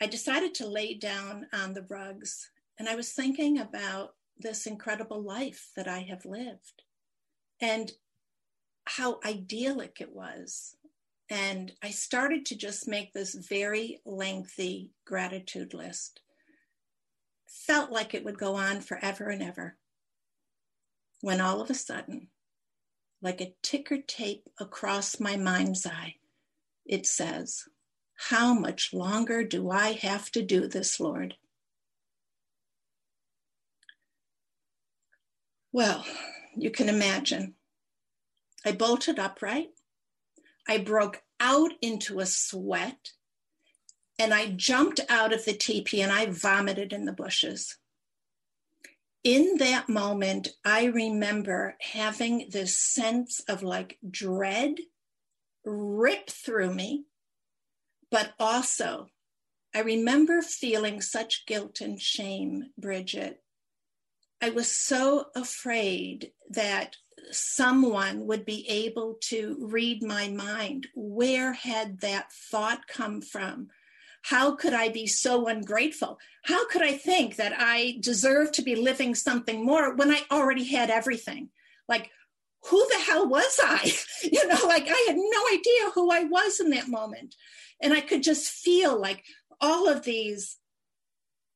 I 0.00 0.06
decided 0.06 0.54
to 0.54 0.66
lay 0.66 0.94
down 0.94 1.48
on 1.52 1.74
the 1.74 1.86
rugs 1.90 2.50
and 2.78 2.88
I 2.88 2.94
was 2.94 3.12
thinking 3.12 3.58
about 3.58 4.14
this 4.38 4.66
incredible 4.66 5.22
life 5.22 5.68
that 5.76 5.86
I 5.86 6.00
have 6.00 6.24
lived 6.24 6.82
and 7.60 7.92
how 8.86 9.20
idyllic 9.24 10.00
it 10.00 10.14
was. 10.14 10.76
And 11.28 11.72
I 11.82 11.90
started 11.90 12.46
to 12.46 12.56
just 12.56 12.88
make 12.88 13.12
this 13.12 13.34
very 13.34 14.00
lengthy 14.06 14.92
gratitude 15.04 15.74
list. 15.74 16.20
Felt 17.46 17.90
like 17.90 18.14
it 18.14 18.24
would 18.24 18.38
go 18.38 18.56
on 18.56 18.80
forever 18.80 19.28
and 19.28 19.42
ever. 19.42 19.76
When 21.20 21.40
all 21.40 21.60
of 21.60 21.70
a 21.70 21.74
sudden, 21.74 22.28
like 23.22 23.40
a 23.40 23.54
ticker 23.62 23.98
tape 23.98 24.48
across 24.60 25.18
my 25.18 25.36
mind's 25.36 25.86
eye. 25.86 26.16
It 26.84 27.06
says, 27.06 27.64
How 28.14 28.54
much 28.54 28.92
longer 28.92 29.44
do 29.44 29.70
I 29.70 29.92
have 29.92 30.30
to 30.32 30.42
do 30.42 30.68
this, 30.68 31.00
Lord? 31.00 31.34
Well, 35.72 36.06
you 36.56 36.70
can 36.70 36.88
imagine. 36.88 37.54
I 38.64 38.72
bolted 38.72 39.18
upright. 39.18 39.70
I 40.68 40.78
broke 40.78 41.22
out 41.38 41.72
into 41.82 42.20
a 42.20 42.26
sweat 42.26 43.12
and 44.18 44.32
I 44.32 44.48
jumped 44.48 45.00
out 45.08 45.32
of 45.32 45.44
the 45.44 45.52
teepee 45.52 46.02
and 46.02 46.12
I 46.12 46.26
vomited 46.26 46.92
in 46.92 47.04
the 47.04 47.12
bushes 47.12 47.76
in 49.26 49.56
that 49.56 49.88
moment, 49.88 50.50
I 50.64 50.84
remember 50.84 51.74
having 51.80 52.46
this 52.52 52.78
sense 52.78 53.40
of 53.48 53.64
like 53.64 53.98
dread 54.08 54.76
rip 55.64 56.30
through 56.30 56.72
me, 56.72 57.06
but 58.08 58.34
also 58.38 59.08
I 59.74 59.80
remember 59.80 60.42
feeling 60.42 61.00
such 61.00 61.44
guilt 61.44 61.80
and 61.80 62.00
shame, 62.00 62.66
Bridgett. 62.78 63.42
I 64.40 64.50
was 64.50 64.70
so 64.70 65.26
afraid 65.34 66.30
that 66.50 66.94
someone 67.32 68.28
would 68.28 68.44
be 68.44 68.64
able 68.68 69.16
to 69.22 69.56
read 69.60 70.04
my 70.04 70.28
mind. 70.28 70.86
Where 70.94 71.52
had 71.52 72.00
that 72.02 72.30
thought 72.30 72.86
come 72.86 73.20
from? 73.22 73.70
How 74.26 74.56
could 74.56 74.72
I 74.72 74.88
be 74.88 75.06
so 75.06 75.46
ungrateful? 75.46 76.18
How 76.42 76.66
could 76.66 76.82
I 76.82 76.96
think 76.96 77.36
that 77.36 77.52
I 77.56 77.98
deserve 78.00 78.50
to 78.52 78.62
be 78.62 78.74
living 78.74 79.14
something 79.14 79.64
more 79.64 79.94
when 79.94 80.10
I 80.10 80.22
already 80.32 80.64
had 80.64 80.90
everything? 80.90 81.50
Like, 81.88 82.10
who 82.68 82.84
the 82.88 82.98
hell 82.98 83.28
was 83.28 83.60
I? 83.62 83.92
You 84.24 84.48
know, 84.48 84.58
like 84.66 84.88
I 84.88 85.04
had 85.06 85.16
no 85.16 85.44
idea 85.52 85.90
who 85.94 86.10
I 86.10 86.24
was 86.24 86.58
in 86.58 86.70
that 86.70 86.88
moment. 86.88 87.36
And 87.80 87.92
I 87.94 88.00
could 88.00 88.24
just 88.24 88.50
feel 88.50 89.00
like 89.00 89.22
all 89.60 89.88
of 89.88 90.02
these, 90.02 90.56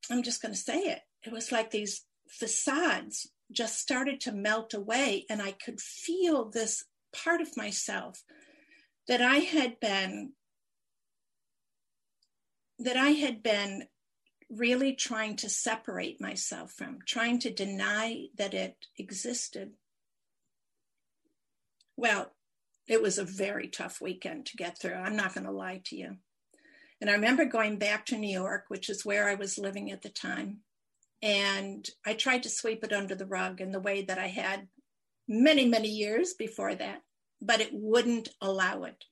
I'm 0.09 0.23
just 0.23 0.41
going 0.41 0.55
to 0.55 0.61
say 0.61 0.79
it, 0.79 1.01
it 1.27 1.33
was 1.33 1.51
like 1.51 1.73
these 1.73 2.05
facades 2.29 3.29
just 3.51 3.81
started 3.81 4.21
to 4.21 4.33
melt 4.33 4.75
away. 4.75 5.27
And 5.29 5.43
I 5.43 5.53
could 5.53 5.81
feel 5.81 6.49
this 6.49 6.85
part 7.13 7.41
of 7.41 7.57
myself 7.57 8.23
that 9.09 9.21
I 9.21 9.39
had 9.39 9.81
been 9.81 10.35
that 12.81 12.97
I 12.97 13.11
had 13.11 13.43
been 13.43 13.85
really 14.51 14.95
trying 14.95 15.37
to 15.37 15.49
separate 15.49 16.21
myself 16.21 16.73
from, 16.73 16.99
trying 17.07 17.39
to 17.41 17.51
deny 17.51 18.27
that 18.37 18.55
it 18.55 18.87
existed. 18.99 19.73
Well, 21.97 22.33
it 22.89 23.03
was 23.03 23.19
a 23.19 23.25
very 23.25 23.69
tough 23.69 24.01
weekend 24.01 24.47
to 24.47 24.57
get 24.57 24.79
through. 24.79 24.95
I'm 24.95 25.15
not 25.15 25.35
going 25.35 25.47
to 25.47 25.53
lie 25.53 25.83
to 25.85 25.97
you. 25.97 26.17
And 27.01 27.09
I 27.09 27.13
remember 27.13 27.45
going 27.45 27.79
back 27.79 28.07
to 28.07 28.17
New 28.17 28.33
York, 28.33 28.65
which 28.69 28.91
is 28.91 29.05
where 29.05 29.29
I 29.29 29.35
was 29.35 29.59
living 29.59 29.91
at 29.91 30.03
the 30.03 30.09
time. 30.09 30.59
And 31.23 31.89
I 32.05 32.15
tried 32.15 32.43
to 32.45 32.51
sweep 32.51 32.83
it 32.83 32.93
under 32.93 33.15
the 33.15 33.27
rug 33.27 33.61
in 33.61 33.73
the 33.73 33.81
way 33.81 34.03
that 34.03 34.19
I 34.19 34.29
had 34.29 34.69
many, 35.29 35.67
many 35.67 35.89
years 35.89 36.35
before 36.35 36.75
that, 36.75 37.03
but 37.41 37.61
it 37.61 37.71
wouldn't 37.73 38.31
allow 38.41 38.85
it. 38.85 39.05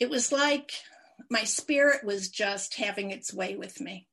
It 0.00 0.08
was 0.08 0.32
like 0.32 0.72
my 1.30 1.44
spirit 1.44 2.04
was 2.04 2.30
just 2.30 2.76
having 2.76 3.10
its 3.10 3.32
way 3.32 3.56
with 3.56 3.80
me. 3.80 4.06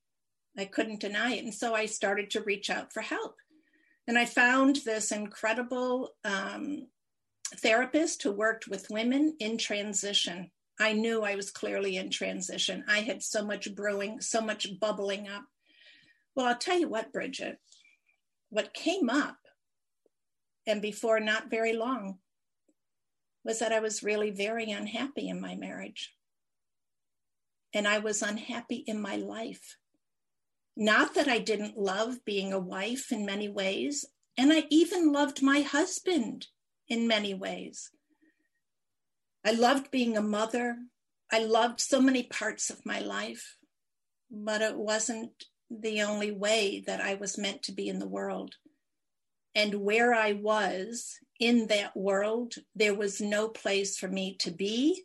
I 0.57 0.65
couldn't 0.65 1.01
deny 1.01 1.33
it. 1.33 1.43
And 1.43 1.53
so 1.53 1.74
I 1.74 1.85
started 1.85 2.31
to 2.31 2.41
reach 2.41 2.69
out 2.69 2.93
for 2.93 3.01
help. 3.01 3.35
And 4.07 4.17
I 4.17 4.25
found 4.25 4.77
this 4.77 5.12
incredible 5.12 6.12
um, 6.24 6.88
therapist 7.57 8.24
who 8.24 8.31
worked 8.31 8.67
with 8.67 8.89
women 8.89 9.35
in 9.39 9.57
transition. 9.57 10.51
I 10.79 10.93
knew 10.93 11.24
I 11.24 11.35
was 11.35 11.51
clearly 11.51 11.97
in 11.97 12.09
transition. 12.09 12.83
I 12.88 13.00
had 13.00 13.24
so 13.24 13.43
much 13.43 13.74
brewing, 13.75 14.21
so 14.21 14.41
much 14.41 14.67
bubbling 14.79 15.27
up. 15.27 15.43
Well, 16.35 16.47
I'll 16.47 16.57
tell 16.57 16.77
you 16.77 16.89
what, 16.89 17.13
Bridgett, 17.13 17.59
what 18.50 18.74
came 18.74 19.09
up, 19.09 19.38
and 20.67 20.81
before 20.81 21.19
not 21.19 21.50
very 21.50 21.74
long, 21.74 22.19
was 23.43 23.59
that 23.59 23.71
I 23.71 23.79
was 23.79 24.03
really 24.03 24.31
very 24.31 24.71
unhappy 24.71 25.29
in 25.29 25.39
my 25.39 25.55
marriage. 25.55 26.13
And 27.75 27.88
I 27.88 28.00
was 28.00 28.24
unhappy 28.24 28.77
in 28.88 29.00
my 29.00 29.17
life. 29.17 29.77
Not 30.75 31.13
that 31.13 31.27
I 31.27 31.39
didn't 31.39 31.77
love 31.77 32.25
being 32.25 32.53
a 32.53 32.60
wife 32.60 33.12
in 33.12 33.25
many 33.25 33.50
ways, 33.50 34.05
and 34.38 34.51
I 34.51 34.63
even 34.70 35.12
loved 35.12 35.44
my 35.44 35.62
husband 35.62 36.48
in 36.88 37.08
many 37.08 37.34
ways. 37.34 37.91
I 39.46 39.51
loved 39.51 39.91
being 39.91 40.17
a 40.17 40.22
mother. 40.22 40.77
I 41.32 41.39
loved 41.39 41.79
so 41.79 42.01
many 42.01 42.24
parts 42.24 42.70
of 42.70 42.86
my 42.86 43.00
life, 43.00 43.58
but 44.32 44.62
it 44.62 44.77
wasn't 44.77 45.32
the 45.70 46.01
only 46.01 46.32
way 46.32 46.84
that 46.88 47.01
I 47.01 47.15
was 47.15 47.38
meant 47.38 47.62
to 47.63 47.72
be 47.72 47.88
in 47.88 48.00
the 48.00 48.08
world. 48.08 48.55
And 49.53 49.75
where 49.75 50.13
I 50.13 50.34
was 50.34 51.17
in 51.39 51.67
that 51.67 51.96
world, 51.96 52.55
there 52.74 52.96
was 52.96 53.22
no 53.22 53.50
place 53.50 53.98
for 53.98 54.08
me 54.08 54.36
to 54.39 54.51
be 54.51 55.03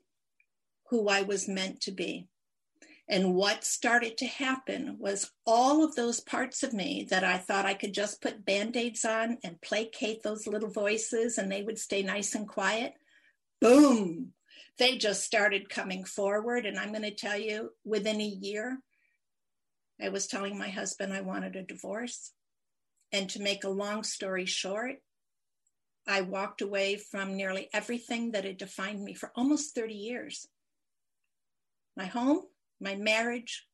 who 0.88 1.08
I 1.08 1.22
was 1.22 1.48
meant 1.48 1.80
to 1.82 1.92
be. 1.92 2.28
And 3.10 3.34
what 3.34 3.64
started 3.64 4.16
to 4.18 4.26
happen 4.26 4.94
was 5.00 5.32
all 5.44 5.82
of 5.82 5.96
those 5.96 6.20
parts 6.20 6.62
of 6.62 6.72
me 6.72 7.08
that 7.10 7.24
I 7.24 7.38
thought 7.38 7.66
I 7.66 7.74
could 7.74 7.92
just 7.92 8.22
put 8.22 8.44
band 8.44 8.76
aids 8.76 9.04
on 9.04 9.38
and 9.42 9.60
placate 9.60 10.22
those 10.22 10.46
little 10.46 10.70
voices 10.70 11.36
and 11.36 11.50
they 11.50 11.62
would 11.62 11.76
stay 11.76 12.04
nice 12.04 12.36
and 12.36 12.46
quiet. 12.46 12.94
Boom! 13.60 14.32
They 14.78 14.96
just 14.96 15.24
started 15.24 15.68
coming 15.68 16.04
forward. 16.04 16.66
And 16.66 16.78
I'm 16.78 16.90
going 16.90 17.02
to 17.02 17.10
tell 17.10 17.36
you, 17.36 17.70
within 17.84 18.20
a 18.20 18.24
year, 18.24 18.78
I 20.00 20.10
was 20.10 20.28
telling 20.28 20.56
my 20.56 20.68
husband 20.68 21.12
I 21.12 21.22
wanted 21.22 21.56
a 21.56 21.64
divorce. 21.64 22.30
And 23.10 23.28
to 23.30 23.42
make 23.42 23.64
a 23.64 23.70
long 23.70 24.04
story 24.04 24.46
short, 24.46 24.98
I 26.06 26.20
walked 26.20 26.62
away 26.62 26.96
from 26.96 27.36
nearly 27.36 27.68
everything 27.74 28.30
that 28.30 28.44
had 28.44 28.56
defined 28.56 29.02
me 29.02 29.14
for 29.14 29.32
almost 29.34 29.74
30 29.74 29.94
years 29.94 30.46
my 31.96 32.06
home, 32.06 32.42
my 32.80 32.94
marriage, 32.94 33.66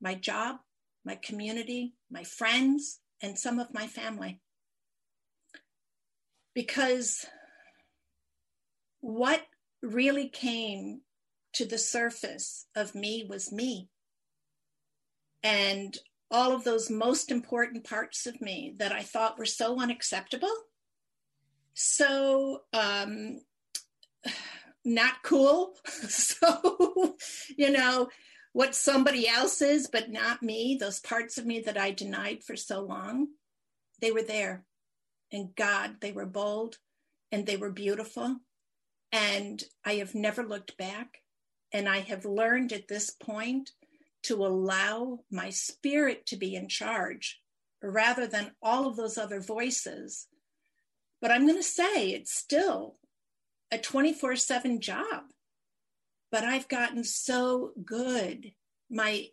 my 0.00 0.14
job, 0.14 0.56
my 1.04 1.16
community, 1.16 1.94
my 2.10 2.24
friends, 2.24 3.00
and 3.22 3.38
some 3.38 3.58
of 3.58 3.72
my 3.72 3.86
family. 3.86 4.40
Because 6.54 7.26
what 9.00 9.42
really 9.82 10.28
came 10.28 11.00
to 11.52 11.64
the 11.64 11.78
surface 11.78 12.66
of 12.74 12.94
me 12.94 13.26
was 13.28 13.52
me. 13.52 13.88
And 15.42 15.96
all 16.30 16.52
of 16.52 16.64
those 16.64 16.90
most 16.90 17.30
important 17.30 17.84
parts 17.84 18.26
of 18.26 18.40
me 18.40 18.74
that 18.78 18.92
I 18.92 19.02
thought 19.02 19.38
were 19.38 19.46
so 19.46 19.80
unacceptable, 19.80 20.54
so 21.74 22.62
um, 22.72 23.40
not 24.84 25.22
cool. 25.24 25.74
so, 25.86 27.16
you 27.56 27.70
know, 27.70 28.08
what 28.52 28.74
somebody 28.74 29.28
else 29.28 29.62
is, 29.62 29.86
but 29.86 30.10
not 30.10 30.42
me, 30.42 30.76
those 30.78 31.00
parts 31.00 31.38
of 31.38 31.46
me 31.46 31.60
that 31.60 31.78
I 31.78 31.92
denied 31.92 32.42
for 32.44 32.56
so 32.56 32.80
long, 32.80 33.28
they 34.00 34.10
were 34.10 34.22
there. 34.22 34.64
And 35.32 35.54
God, 35.54 35.96
they 36.00 36.12
were 36.12 36.26
bold 36.26 36.78
and 37.30 37.46
they 37.46 37.56
were 37.56 37.70
beautiful. 37.70 38.38
And 39.12 39.62
I 39.84 39.94
have 39.94 40.14
never 40.14 40.42
looked 40.42 40.76
back. 40.76 41.18
And 41.72 41.88
I 41.88 42.00
have 42.00 42.24
learned 42.24 42.72
at 42.72 42.88
this 42.88 43.10
point 43.10 43.70
to 44.24 44.44
allow 44.44 45.20
my 45.30 45.50
spirit 45.50 46.26
to 46.26 46.36
be 46.36 46.56
in 46.56 46.68
charge 46.68 47.40
rather 47.82 48.26
than 48.26 48.52
all 48.60 48.88
of 48.88 48.96
those 48.96 49.16
other 49.16 49.40
voices. 49.40 50.26
But 51.20 51.30
I'm 51.30 51.46
going 51.46 51.58
to 51.58 51.62
say 51.62 52.10
it's 52.10 52.34
still 52.34 52.96
a 53.70 53.78
24 53.78 54.36
7 54.36 54.80
job 54.80 55.24
but 56.30 56.44
I've 56.44 56.68
gotten 56.68 57.04
so 57.04 57.72
good. 57.84 58.52
My 58.90 59.28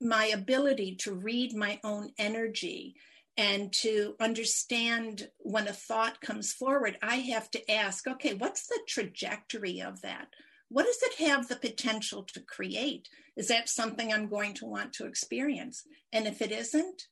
my 0.00 0.26
ability 0.26 0.94
to 0.94 1.12
read 1.12 1.54
my 1.54 1.80
own 1.82 2.10
energy 2.18 2.94
and 3.36 3.72
to 3.72 4.14
understand 4.20 5.28
when 5.38 5.66
a 5.68 5.72
thought 5.72 6.20
comes 6.20 6.52
forward, 6.52 6.98
I 7.02 7.16
have 7.16 7.50
to 7.52 7.70
ask, 7.70 8.06
okay, 8.06 8.34
what's 8.34 8.66
the 8.66 8.80
trajectory 8.86 9.80
of 9.80 10.00
that? 10.02 10.28
What 10.68 10.86
does 10.86 11.02
it 11.02 11.28
have 11.28 11.48
the 11.48 11.56
potential 11.56 12.24
to 12.24 12.40
create? 12.40 13.08
Is 13.36 13.48
that 13.48 13.68
something 13.68 14.12
I'm 14.12 14.28
going 14.28 14.54
to 14.54 14.66
want 14.66 14.92
to 14.94 15.06
experience? 15.06 15.84
And 16.12 16.26
if 16.26 16.42
it 16.42 16.52
isn't, 16.52 17.04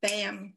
bam, 0.00 0.54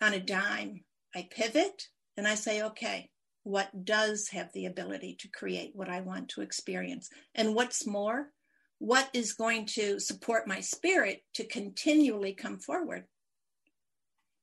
on 0.00 0.14
a 0.14 0.20
dime, 0.20 0.84
I 1.14 1.28
pivot 1.30 1.88
and 2.16 2.26
I 2.26 2.36
say, 2.36 2.62
okay, 2.62 3.10
what 3.42 3.84
does 3.84 4.28
have 4.28 4.52
the 4.52 4.66
ability 4.66 5.16
to 5.20 5.28
create 5.28 5.72
what 5.74 5.88
I 5.88 6.00
want 6.00 6.28
to 6.30 6.42
experience. 6.42 7.08
And 7.34 7.54
what's 7.54 7.86
more, 7.86 8.28
what 8.78 9.08
is 9.12 9.32
going 9.32 9.66
to 9.66 9.98
support 9.98 10.46
my 10.46 10.60
spirit 10.60 11.22
to 11.34 11.44
continually 11.44 12.32
come 12.32 12.58
forward. 12.58 13.04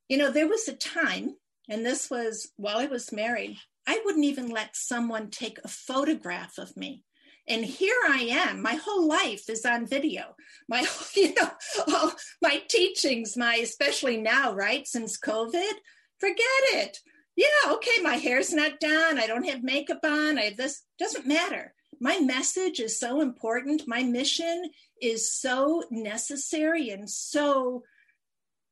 You 0.09 0.17
know, 0.17 0.31
there 0.31 0.47
was 0.47 0.67
a 0.67 0.73
time, 0.73 1.35
and 1.69 1.85
this 1.85 2.09
was 2.09 2.51
while 2.55 2.77
I 2.77 2.85
was 2.85 3.11
married, 3.11 3.57
I 3.85 4.01
wouldn't 4.03 4.25
even 4.25 4.49
let 4.49 4.75
someone 4.75 5.29
take 5.29 5.59
a 5.63 5.67
photograph 5.67 6.57
of 6.57 6.75
me. 6.75 7.03
And 7.47 7.63
here 7.63 7.95
I 8.05 8.23
am. 8.23 8.61
My 8.61 8.75
whole 8.75 9.07
life 9.07 9.49
is 9.49 9.65
on 9.65 9.87
video. 9.87 10.35
My, 10.67 10.85
you 11.15 11.33
know, 11.33 11.49
all 11.93 12.11
my 12.41 12.61
teachings, 12.67 13.37
my 13.37 13.55
especially 13.55 14.17
now, 14.17 14.53
right 14.53 14.85
since 14.85 15.17
COVID, 15.17 15.73
forget 16.19 16.45
it 16.73 16.99
yeah, 17.37 17.71
okay, 17.73 18.01
my 18.01 18.15
hair's 18.15 18.51
not 18.51 18.79
done. 18.79 19.19
I 19.19 19.27
don't 19.27 19.47
have 19.47 19.63
makeup 19.63 19.99
on. 20.03 20.39
I 20.39 20.45
have 20.45 20.57
this. 20.57 20.81
Doesn't 20.97 21.27
matter. 21.27 21.75
My 22.01 22.19
message 22.19 22.79
is 22.79 22.99
so 22.99 23.21
important. 23.21 23.87
My 23.87 24.01
mission 24.01 24.71
is 24.99 25.31
so 25.31 25.83
necessary 25.91 26.89
and 26.89 27.07
so 27.07 27.83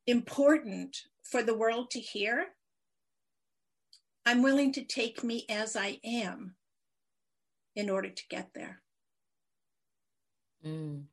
important 0.08 0.98
for 1.24 1.44
the 1.44 1.56
world 1.56 1.92
to 1.92 2.00
hear. 2.00 2.48
I'm 4.26 4.42
willing 4.42 4.74
to 4.74 4.84
take 4.84 5.24
me 5.24 5.46
as 5.48 5.76
I 5.76 6.00
am 6.04 6.56
in 7.76 7.92
order 7.92 8.10
to 8.10 8.24
get 8.30 8.50
there. 8.56 8.82
Mm. 10.66 11.04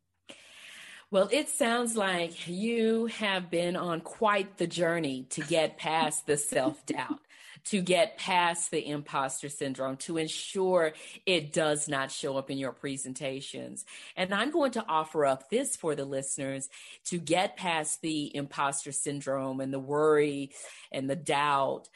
Well, 1.11 1.29
it 1.31 1.51
sounds 1.51 1.95
like 1.97 2.49
you 2.49 3.07
have 3.07 3.51
been 3.51 3.77
on 3.77 4.01
quite 4.01 4.57
the 4.57 4.67
journey 4.67 5.27
to 5.31 5.43
get 5.43 5.77
past 5.77 6.27
the 6.27 6.39
self 6.39 6.87
doubt 6.87 7.21
to 7.65 7.81
get 7.81 8.19
past 8.19 8.71
the 8.71 8.87
imposter 8.87 9.49
syndrome 9.49 9.97
to 9.97 10.19
ensure 10.19 10.93
it 11.27 11.53
does 11.53 11.89
not 11.89 12.11
show 12.11 12.37
up 12.37 12.51
in 12.51 12.59
your 12.59 12.73
presentations. 12.73 13.85
And 14.17 14.35
I'm 14.35 14.51
going 14.51 14.73
to 14.73 14.85
offer 14.89 15.25
up 15.25 15.49
this 15.49 15.77
for 15.77 15.95
the 15.95 16.05
listeners 16.05 16.69
to 17.07 17.19
get 17.19 17.57
past 17.57 18.01
the 18.03 18.35
imposter 18.35 18.93
syndrome 18.93 19.61
and 19.61 19.73
the 19.73 19.79
worry 19.79 20.51
and 20.91 21.09
the 21.09 21.17
doubt. 21.17 21.89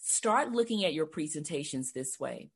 Start 0.00 0.52
looking 0.52 0.84
at 0.84 0.94
your 0.94 1.06
presentations 1.06 1.92
this 1.92 2.20
way 2.20 2.50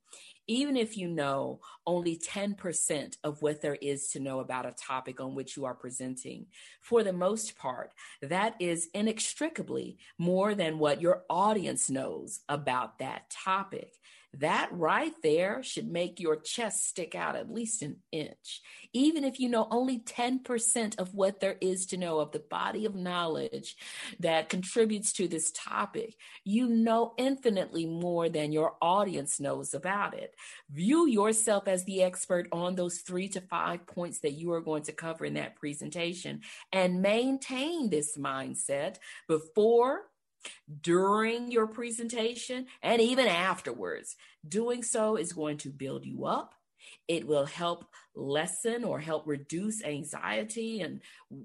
even 0.46 0.76
if 0.76 0.96
you 0.96 1.08
know 1.08 1.60
only 1.86 2.16
10% 2.16 3.16
of 3.24 3.42
what 3.42 3.60
there 3.62 3.76
is 3.80 4.08
to 4.08 4.20
know 4.20 4.40
about 4.40 4.66
a 4.66 4.72
topic 4.72 5.20
on 5.20 5.34
which 5.34 5.56
you 5.56 5.64
are 5.64 5.74
presenting, 5.74 6.46
for 6.80 7.02
the 7.02 7.12
most 7.12 7.56
part, 7.56 7.92
that 8.22 8.54
is 8.60 8.88
inextricably 8.94 9.98
more 10.18 10.54
than 10.54 10.78
what 10.78 11.00
your 11.00 11.22
audience 11.30 11.90
knows 11.90 12.40
about 12.48 12.98
that 12.98 13.30
topic. 13.30 13.92
That 14.38 14.70
right 14.72 15.12
there 15.22 15.62
should 15.62 15.90
make 15.90 16.18
your 16.18 16.36
chest 16.36 16.88
stick 16.88 17.14
out 17.14 17.36
at 17.36 17.52
least 17.52 17.82
an 17.82 17.96
inch. 18.10 18.62
Even 18.94 19.24
if 19.24 19.38
you 19.38 19.48
know 19.50 19.68
only 19.70 19.98
10% 19.98 20.98
of 20.98 21.14
what 21.14 21.40
there 21.40 21.56
is 21.60 21.86
to 21.86 21.98
know 21.98 22.18
of 22.18 22.32
the 22.32 22.38
body 22.38 22.86
of 22.86 22.94
knowledge 22.94 23.76
that 24.20 24.48
contributes 24.48 25.12
to 25.14 25.28
this 25.28 25.52
topic, 25.52 26.14
you 26.44 26.66
know 26.66 27.12
infinitely 27.18 27.84
more 27.84 28.30
than 28.30 28.52
your 28.52 28.74
audience 28.80 29.38
knows 29.38 29.74
about 29.74 30.14
it. 30.14 30.34
View 30.70 31.06
yourself 31.06 31.68
as 31.68 31.84
the 31.84 32.02
expert 32.02 32.48
on 32.52 32.74
those 32.74 32.98
three 32.98 33.28
to 33.28 33.40
five 33.42 33.86
points 33.86 34.20
that 34.20 34.32
you 34.32 34.50
are 34.52 34.62
going 34.62 34.82
to 34.84 34.92
cover 34.92 35.26
in 35.26 35.34
that 35.34 35.56
presentation 35.56 36.40
and 36.72 37.02
maintain 37.02 37.90
this 37.90 38.16
mindset 38.16 38.96
before 39.28 40.04
during 40.80 41.50
your 41.50 41.66
presentation 41.66 42.66
and 42.82 43.00
even 43.00 43.26
afterwards. 43.26 44.16
Doing 44.46 44.82
so 44.82 45.16
is 45.16 45.32
going 45.32 45.58
to 45.58 45.70
build 45.70 46.04
you 46.04 46.24
up 46.26 46.54
It 47.08 47.26
will 47.26 47.46
help 47.46 47.86
lessen 48.14 48.84
or 48.84 49.00
help 49.00 49.26
reduce 49.26 49.82
anxiety 49.84 50.80
and 50.80 51.00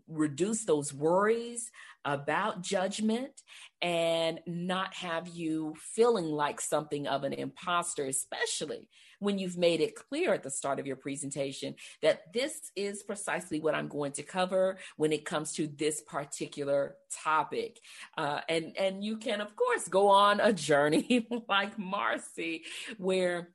reduce 0.08 0.66
those 0.66 0.94
worries 0.94 1.72
about 2.06 2.62
judgment 2.62 3.42
and 3.82 4.40
not 4.46 4.94
have 4.96 5.28
you 5.28 5.76
feeling 5.80 6.26
like 6.26 6.62
something 6.62 7.08
of 7.08 7.24
an 7.24 7.34
imposter, 7.34 8.06
especially 8.06 8.90
when 9.20 9.38
you've 9.38 9.58
made 9.58 9.82
it 9.82 9.96
clear 9.96 10.34
at 10.34 10.44
the 10.44 10.52
start 10.52 10.80
of 10.80 10.88
your 10.88 10.96
presentation 10.96 11.76
that 12.02 12.34
this 12.34 12.72
is 12.76 13.04
precisely 13.04 13.60
what 13.60 13.76
I'm 13.76 13.88
going 13.88 14.12
to 14.14 14.24
cover 14.24 14.78
when 14.96 15.12
it 15.12 15.26
comes 15.26 15.54
to 15.54 15.68
this 15.68 16.02
particular 16.02 16.96
topic. 17.24 17.80
Uh, 18.18 18.42
and, 18.48 18.76
and 18.78 19.04
you 19.04 19.18
can, 19.18 19.42
of 19.42 19.56
course, 19.56 19.88
go 19.88 20.10
on 20.10 20.40
a 20.40 20.54
journey 20.54 21.28
like 21.50 21.78
Marcy, 21.78 22.64
where 22.98 23.50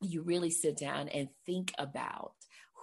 you 0.00 0.22
really 0.22 0.50
sit 0.50 0.76
down 0.76 1.08
and 1.08 1.28
think 1.44 1.72
about 1.78 2.32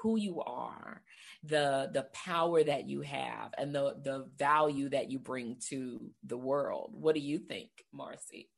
who 0.01 0.17
you 0.17 0.41
are 0.41 1.01
the 1.43 1.89
the 1.93 2.03
power 2.13 2.63
that 2.63 2.87
you 2.87 3.01
have 3.01 3.53
and 3.57 3.75
the 3.75 3.95
the 4.01 4.25
value 4.37 4.89
that 4.89 5.11
you 5.11 5.19
bring 5.19 5.57
to 5.67 6.09
the 6.25 6.37
world. 6.37 6.91
What 6.93 7.15
do 7.15 7.21
you 7.21 7.37
think 7.37 7.69
marcy? 7.91 8.49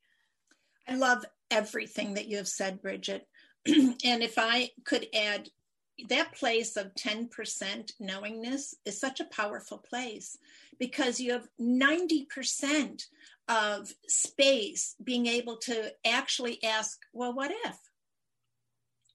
I 0.88 0.96
love 0.96 1.26
everything 1.50 2.14
that 2.14 2.28
you 2.28 2.38
have 2.38 2.48
said 2.48 2.82
bridgett 2.82 3.28
and 4.04 4.24
if 4.24 4.36
i 4.38 4.70
could 4.84 5.08
add 5.14 5.50
that 6.10 6.34
place 6.34 6.76
of 6.76 6.94
10% 6.96 7.92
knowingness 8.00 8.76
is 8.86 9.00
such 9.00 9.20
a 9.20 9.26
powerful 9.26 9.78
place 9.78 10.38
because 10.78 11.20
you 11.20 11.32
have 11.32 11.48
90% 11.60 13.06
of 13.48 13.94
space 14.08 14.96
being 15.04 15.28
able 15.28 15.58
to 15.58 15.94
actually 16.06 16.64
ask, 16.64 17.00
well, 17.14 17.34
what 17.34 17.52
if? 17.52 17.78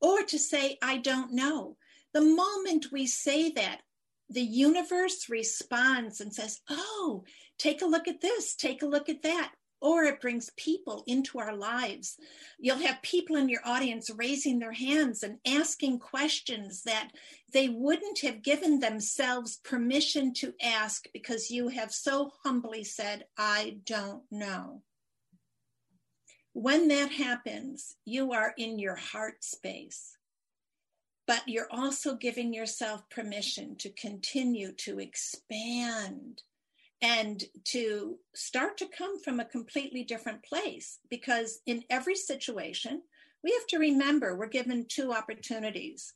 Or 0.01 0.23
to 0.23 0.39
say, 0.39 0.79
I 0.83 0.99
don't 0.99 1.33
know. 1.33 1.77
The 2.15 2.23
moment 2.23 2.87
we 2.91 3.07
say 3.07 3.51
that, 3.53 3.83
the 4.31 4.41
universe 4.41 5.29
responds 5.29 6.21
and 6.21 6.33
says, 6.33 6.61
Oh, 6.71 7.25
take 7.59 7.83
a 7.83 7.87
look 7.87 8.09
at 8.09 8.21
this, 8.21 8.55
take 8.55 8.83
a 8.83 8.87
look 8.87 9.09
at 9.09 9.23
that. 9.23 9.53
Or 9.81 10.05
it 10.05 10.21
brings 10.21 10.51
people 10.57 11.05
into 11.07 11.39
our 11.39 11.55
lives. 11.55 12.19
You'll 12.59 12.77
have 12.79 13.01
people 13.03 13.37
in 13.37 13.49
your 13.49 13.63
audience 13.65 14.11
raising 14.11 14.59
their 14.59 14.73
hands 14.73 15.23
and 15.23 15.39
asking 15.47 16.01
questions 16.01 16.83
that 16.83 17.11
they 17.53 17.69
wouldn't 17.69 18.21
have 18.21 18.43
given 18.43 18.81
themselves 18.81 19.57
permission 19.65 20.35
to 20.35 20.55
ask 20.63 21.07
because 21.13 21.51
you 21.51 21.69
have 21.69 21.93
so 21.93 22.33
humbly 22.45 22.85
said, 22.85 23.25
I 23.39 23.79
don't 23.87 24.25
know. 24.31 24.83
When 26.53 26.89
that 26.89 27.13
happens, 27.13 27.97
you 28.05 28.33
are 28.33 28.53
in 28.59 28.79
your 28.79 28.97
heart 28.97 29.43
space 29.45 30.19
but 31.31 31.47
you're 31.47 31.69
also 31.71 32.17
giving 32.17 32.53
yourself 32.53 33.09
permission 33.09 33.77
to 33.77 33.89
continue 33.91 34.73
to 34.73 34.99
expand 34.99 36.43
and 37.03 37.43
to 37.65 38.19
start 38.35 38.77
to 38.79 38.87
come 38.87 39.21
from 39.23 39.41
a 39.41 39.45
completely 39.45 40.05
different 40.05 40.43
place. 40.43 40.99
Because 41.09 41.61
in 41.67 41.83
every 41.91 42.15
situation, 42.15 43.03
we 43.43 43.53
have 43.53 43.67
to 43.69 43.79
remember 43.79 44.37
we're 44.37 44.49
given 44.49 44.87
two 44.89 45.13
opportunities. 45.13 46.13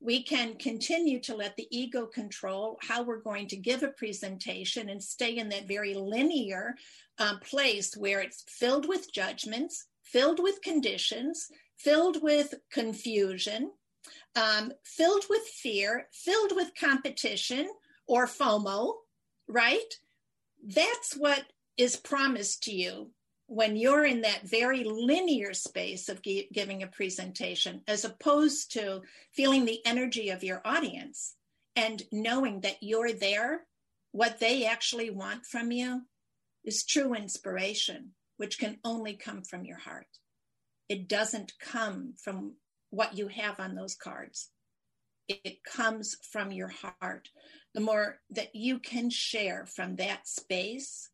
We 0.00 0.22
can 0.22 0.54
continue 0.54 1.18
to 1.22 1.34
let 1.34 1.56
the 1.56 1.66
ego 1.76 2.06
control 2.06 2.78
how 2.80 3.02
we're 3.02 3.20
going 3.20 3.48
to 3.48 3.56
give 3.56 3.82
a 3.82 3.88
presentation 3.88 4.88
and 4.90 5.02
stay 5.02 5.36
in 5.36 5.48
that 5.48 5.66
very 5.66 5.94
linear 5.94 6.76
um, 7.18 7.40
place 7.40 7.96
where 7.96 8.20
it's 8.20 8.44
filled 8.48 8.86
with 8.88 9.12
judgments, 9.12 9.86
filled 10.04 10.40
with 10.40 10.62
conditions, 10.62 11.48
filled 11.78 12.22
with 12.22 12.54
confusion, 12.70 13.72
um, 14.36 14.72
filled 14.84 15.24
with 15.28 15.42
fear, 15.42 16.06
filled 16.12 16.52
with 16.54 16.70
competition 16.78 17.68
or 18.06 18.26
FOMO, 18.26 18.94
right? 19.48 19.94
That's 20.64 21.14
what 21.16 21.44
is 21.76 21.96
promised 21.96 22.64
to 22.64 22.72
you 22.72 23.10
when 23.46 23.76
you're 23.76 24.04
in 24.04 24.20
that 24.20 24.42
very 24.46 24.84
linear 24.84 25.54
space 25.54 26.10
of 26.10 26.22
gi- 26.22 26.48
giving 26.52 26.82
a 26.82 26.86
presentation, 26.86 27.82
as 27.88 28.04
opposed 28.04 28.72
to 28.72 29.00
feeling 29.32 29.64
the 29.64 29.80
energy 29.86 30.28
of 30.28 30.44
your 30.44 30.60
audience 30.66 31.34
and 31.74 32.02
knowing 32.12 32.60
that 32.60 32.76
you're 32.82 33.12
there, 33.12 33.66
what 34.12 34.38
they 34.38 34.66
actually 34.66 35.08
want 35.10 35.46
from 35.46 35.72
you 35.72 36.02
is 36.62 36.84
true 36.84 37.14
inspiration, 37.14 38.10
which 38.36 38.58
can 38.58 38.78
only 38.84 39.14
come 39.14 39.42
from 39.42 39.64
your 39.64 39.78
heart. 39.78 40.18
It 40.90 41.08
doesn't 41.08 41.52
come 41.58 42.14
from 42.22 42.56
what 42.90 43.16
you 43.16 43.28
have 43.28 43.58
on 43.60 43.74
those 43.74 43.94
cards. 43.94 44.50
It 45.28 45.62
comes 45.64 46.16
from 46.32 46.52
your 46.52 46.72
heart. 47.00 47.28
The 47.78 47.84
more 47.84 48.18
that 48.30 48.56
you 48.56 48.80
can 48.80 49.08
share 49.08 49.64
from 49.64 49.94
that 49.96 50.26
space, 50.26 51.10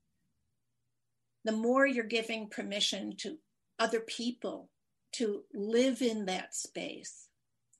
the 1.44 1.52
more 1.52 1.86
you're 1.86 2.04
giving 2.04 2.48
permission 2.48 3.16
to 3.18 3.36
other 3.78 4.00
people 4.00 4.70
to 5.12 5.42
live 5.52 6.00
in 6.00 6.24
that 6.24 6.54
space, 6.54 7.28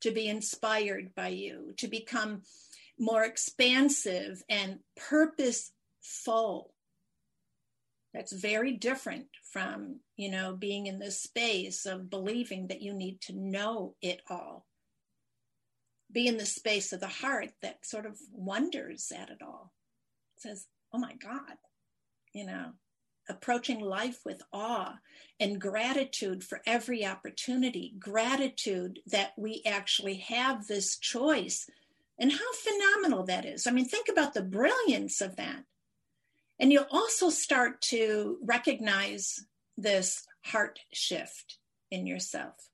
to 0.01 0.11
be 0.11 0.27
inspired 0.27 1.15
by 1.15 1.29
you, 1.29 1.73
to 1.77 1.87
become 1.87 2.43
more 2.99 3.23
expansive 3.23 4.43
and 4.47 4.81
purposeful. 4.95 6.75
That's 8.13 8.33
very 8.33 8.73
different 8.73 9.29
from, 9.51 10.01
you 10.15 10.29
know, 10.29 10.55
being 10.55 10.85
in 10.85 10.99
this 10.99 11.19
space 11.19 11.87
of 11.87 12.11
believing 12.11 12.67
that 12.67 12.83
you 12.83 12.93
need 12.93 13.19
to 13.21 13.33
know 13.33 13.95
it 14.03 14.21
all. 14.29 14.67
Be 16.15 16.27
in 16.27 16.37
the 16.37 16.45
space 16.45 16.93
of 16.93 17.01
the 17.01 17.07
heart 17.07 17.49
that 17.61 17.85
sort 17.85 18.05
of 18.05 18.17
wonders 18.31 19.11
at 19.13 19.29
it 19.29 19.41
all. 19.41 19.73
Says, 20.37 20.65
oh 20.93 20.97
my 20.97 21.13
God, 21.21 21.57
you 22.33 22.45
know, 22.45 22.71
approaching 23.27 23.81
life 23.81 24.19
with 24.25 24.41
awe 24.53 24.95
and 25.41 25.59
gratitude 25.59 26.41
for 26.41 26.61
every 26.65 27.05
opportunity, 27.05 27.95
gratitude 27.99 28.99
that 29.07 29.33
we 29.37 29.61
actually 29.65 30.15
have 30.15 30.67
this 30.67 30.97
choice 30.97 31.69
and 32.17 32.31
how 32.31 32.53
phenomenal 32.53 33.25
that 33.25 33.43
is. 33.43 33.67
I 33.67 33.71
mean, 33.71 33.85
think 33.85 34.07
about 34.07 34.33
the 34.33 34.41
brilliance 34.41 35.19
of 35.19 35.35
that. 35.35 35.65
And 36.61 36.71
you'll 36.71 36.87
also 36.91 37.29
start 37.29 37.81
to 37.89 38.37
recognize 38.41 39.45
this 39.77 40.25
heart 40.45 40.79
shift 40.93 41.57
in 41.91 42.07
yourself. 42.07 42.69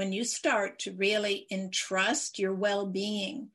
When 0.00 0.14
you 0.14 0.24
start 0.24 0.78
to 0.78 0.92
really 0.92 1.46
entrust 1.50 2.38
your 2.38 2.54
well 2.54 2.86
being 2.86 3.48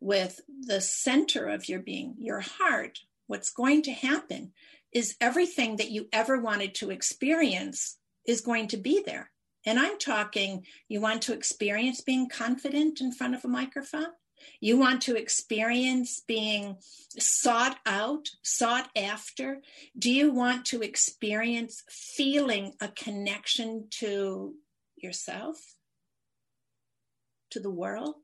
with 0.00 0.40
the 0.62 0.80
center 0.80 1.46
of 1.46 1.68
your 1.68 1.80
being, 1.80 2.14
your 2.18 2.40
heart, 2.40 3.00
what's 3.26 3.50
going 3.50 3.82
to 3.82 3.92
happen 3.92 4.52
is 4.94 5.14
everything 5.20 5.76
that 5.76 5.90
you 5.90 6.08
ever 6.10 6.40
wanted 6.40 6.74
to 6.76 6.90
experience 6.90 7.98
is 8.26 8.40
going 8.40 8.68
to 8.68 8.78
be 8.78 9.02
there. 9.04 9.30
And 9.66 9.78
I'm 9.78 9.98
talking, 9.98 10.64
you 10.88 11.02
want 11.02 11.20
to 11.24 11.34
experience 11.34 12.00
being 12.00 12.30
confident 12.30 13.02
in 13.02 13.12
front 13.12 13.34
of 13.34 13.44
a 13.44 13.48
microphone? 13.48 14.14
You 14.58 14.78
want 14.78 15.02
to 15.02 15.16
experience 15.16 16.18
being 16.26 16.78
sought 17.18 17.76
out, 17.84 18.26
sought 18.40 18.88
after? 18.96 19.60
Do 19.98 20.10
you 20.10 20.32
want 20.32 20.64
to 20.68 20.80
experience 20.80 21.84
feeling 21.90 22.72
a 22.80 22.88
connection 22.88 23.88
to 23.98 24.54
yourself, 24.96 25.76
to 27.50 27.60
the 27.60 27.70
world? 27.70 28.14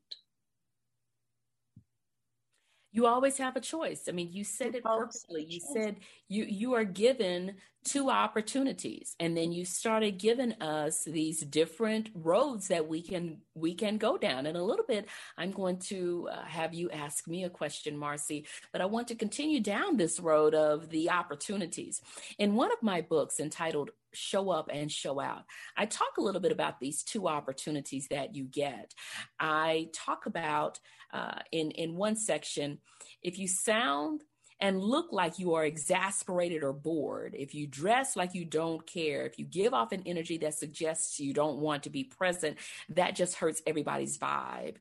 you 2.96 3.06
always 3.06 3.36
have 3.36 3.56
a 3.56 3.60
choice. 3.60 4.04
I 4.08 4.12
mean, 4.12 4.32
you 4.32 4.42
said 4.42 4.74
it 4.74 4.82
perfectly. 4.82 5.44
You 5.44 5.60
said 5.60 5.96
you 6.28 6.44
you 6.44 6.72
are 6.72 6.84
given 6.84 7.56
two 7.84 8.10
opportunities 8.10 9.14
and 9.20 9.36
then 9.36 9.52
you 9.52 9.64
started 9.64 10.18
giving 10.18 10.52
us 10.60 11.04
these 11.04 11.40
different 11.42 12.08
roads 12.14 12.68
that 12.68 12.88
we 12.88 13.02
can 13.02 13.36
we 13.54 13.74
can 13.74 13.98
go 13.98 14.16
down. 14.16 14.46
In 14.46 14.56
a 14.56 14.64
little 14.64 14.86
bit, 14.88 15.08
I'm 15.36 15.50
going 15.50 15.78
to 15.90 16.30
uh, 16.32 16.44
have 16.46 16.72
you 16.72 16.90
ask 16.90 17.28
me 17.28 17.44
a 17.44 17.50
question, 17.50 17.98
Marcy, 17.98 18.46
but 18.72 18.80
I 18.80 18.86
want 18.86 19.08
to 19.08 19.14
continue 19.14 19.60
down 19.60 19.98
this 19.98 20.18
road 20.18 20.54
of 20.54 20.88
the 20.88 21.10
opportunities. 21.10 22.00
In 22.38 22.54
one 22.54 22.72
of 22.72 22.82
my 22.82 23.02
books 23.02 23.40
entitled 23.40 23.90
show 24.16 24.50
up 24.50 24.70
and 24.72 24.90
show 24.90 25.20
out. 25.20 25.44
I 25.76 25.86
talk 25.86 26.16
a 26.18 26.22
little 26.22 26.40
bit 26.40 26.52
about 26.52 26.80
these 26.80 27.02
two 27.02 27.28
opportunities 27.28 28.08
that 28.08 28.34
you 28.34 28.44
get. 28.44 28.94
I 29.38 29.88
talk 29.92 30.26
about 30.26 30.80
uh, 31.12 31.40
in 31.52 31.70
in 31.72 31.96
one 31.96 32.16
section 32.16 32.78
if 33.22 33.38
you 33.38 33.48
sound 33.48 34.22
and 34.60 34.80
look 34.80 35.12
like 35.12 35.38
you 35.38 35.54
are 35.54 35.64
exasperated 35.64 36.62
or 36.62 36.72
bored, 36.72 37.34
if 37.38 37.54
you 37.54 37.66
dress 37.66 38.16
like 38.16 38.34
you 38.34 38.44
don't 38.44 38.86
care, 38.86 39.26
if 39.26 39.38
you 39.38 39.44
give 39.44 39.74
off 39.74 39.92
an 39.92 40.02
energy 40.06 40.38
that 40.38 40.54
suggests 40.54 41.20
you 41.20 41.34
don't 41.34 41.58
want 41.58 41.82
to 41.82 41.90
be 41.90 42.04
present, 42.04 42.56
that 42.88 43.14
just 43.14 43.34
hurts 43.34 43.60
everybody's 43.66 44.16
vibe. 44.16 44.76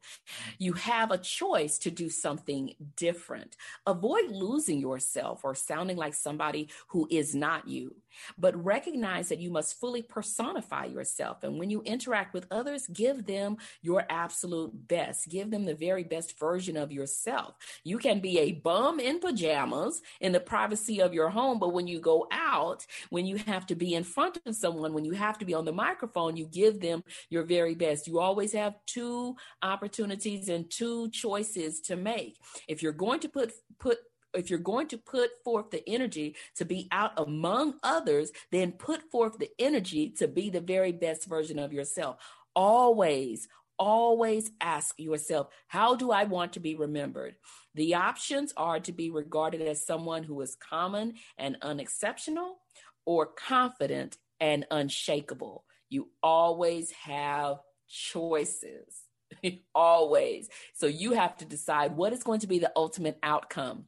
You 0.57 0.73
have 0.73 1.11
a 1.11 1.17
choice 1.17 1.77
to 1.79 1.91
do 1.91 2.09
something 2.09 2.73
different. 2.95 3.57
Avoid 3.85 4.31
losing 4.31 4.79
yourself 4.79 5.41
or 5.43 5.55
sounding 5.55 5.97
like 5.97 6.13
somebody 6.13 6.69
who 6.87 7.07
is 7.11 7.35
not 7.35 7.67
you, 7.67 7.95
but 8.37 8.63
recognize 8.63 9.29
that 9.29 9.39
you 9.39 9.51
must 9.51 9.79
fully 9.79 10.01
personify 10.01 10.85
yourself. 10.85 11.43
And 11.43 11.59
when 11.59 11.69
you 11.69 11.81
interact 11.81 12.33
with 12.33 12.47
others, 12.51 12.87
give 12.87 13.25
them 13.25 13.57
your 13.81 14.05
absolute 14.09 14.87
best. 14.87 15.29
Give 15.29 15.49
them 15.49 15.65
the 15.65 15.75
very 15.75 16.03
best 16.03 16.37
version 16.39 16.77
of 16.77 16.91
yourself. 16.91 17.55
You 17.83 17.97
can 17.97 18.19
be 18.19 18.39
a 18.39 18.53
bum 18.53 18.99
in 18.99 19.19
pajamas 19.19 20.01
in 20.21 20.31
the 20.31 20.39
privacy 20.39 21.01
of 21.01 21.13
your 21.13 21.29
home, 21.29 21.59
but 21.59 21.73
when 21.73 21.87
you 21.87 21.99
go 21.99 22.27
out, 22.31 22.85
when 23.09 23.25
you 23.25 23.37
have 23.37 23.65
to 23.67 23.75
be 23.75 23.93
in 23.93 24.03
front 24.03 24.39
of 24.45 24.55
someone, 24.55 24.93
when 24.93 25.05
you 25.05 25.13
have 25.13 25.37
to 25.39 25.45
be 25.45 25.53
on 25.53 25.65
the 25.65 25.71
microphone, 25.71 26.37
you 26.37 26.45
give 26.45 26.79
them 26.79 27.03
your 27.29 27.43
very 27.43 27.75
best. 27.75 28.07
You 28.07 28.19
always 28.19 28.53
have 28.53 28.75
two 28.85 29.35
opportunities 29.61 30.49
and 30.49 30.69
two 30.69 31.09
choices 31.09 31.81
to 31.81 31.95
make. 31.95 32.37
If 32.67 32.81
you're 32.81 32.93
going 32.93 33.19
to 33.21 33.29
put 33.29 33.53
put 33.79 33.99
if 34.35 34.49
you're 34.49 34.59
going 34.59 34.87
to 34.89 34.97
put 34.97 35.31
forth 35.43 35.71
the 35.71 35.87
energy 35.87 36.35
to 36.55 36.65
be 36.65 36.87
out 36.91 37.11
among 37.17 37.75
others, 37.83 38.31
then 38.51 38.71
put 38.71 39.09
forth 39.11 39.37
the 39.37 39.49
energy 39.59 40.09
to 40.09 40.27
be 40.27 40.49
the 40.49 40.61
very 40.61 40.91
best 40.91 41.25
version 41.25 41.59
of 41.59 41.73
yourself. 41.73 42.17
Always, 42.55 43.47
always 43.77 44.51
ask 44.61 44.99
yourself, 44.99 45.47
how 45.67 45.95
do 45.95 46.11
I 46.11 46.23
want 46.25 46.53
to 46.53 46.59
be 46.59 46.75
remembered? 46.75 47.35
The 47.73 47.95
options 47.95 48.53
are 48.55 48.79
to 48.81 48.91
be 48.91 49.09
regarded 49.09 49.61
as 49.61 49.85
someone 49.85 50.23
who 50.23 50.39
is 50.41 50.55
common 50.55 51.15
and 51.37 51.57
unexceptional 51.61 52.57
or 53.05 53.25
confident 53.25 54.17
and 54.39 54.65
unshakable. 54.71 55.65
You 55.89 56.09
always 56.23 56.91
have 56.91 57.57
choices. 57.87 59.05
always. 59.75 60.49
So 60.73 60.87
you 60.87 61.13
have 61.13 61.37
to 61.37 61.45
decide 61.45 61.95
what 61.95 62.13
is 62.13 62.23
going 62.23 62.41
to 62.41 62.47
be 62.47 62.59
the 62.59 62.71
ultimate 62.75 63.17
outcome, 63.23 63.85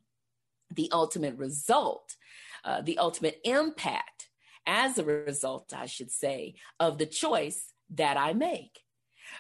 the 0.74 0.90
ultimate 0.92 1.38
result, 1.38 2.16
uh, 2.64 2.82
the 2.82 2.98
ultimate 2.98 3.40
impact 3.44 4.30
as 4.66 4.98
a 4.98 5.06
result, 5.06 5.74
I 5.76 5.86
should 5.86 6.12
say, 6.12 6.56
of 6.80 6.98
the 6.98 7.06
choice 7.06 7.74
that 7.92 8.18
I 8.18 8.34
make. 8.34 8.82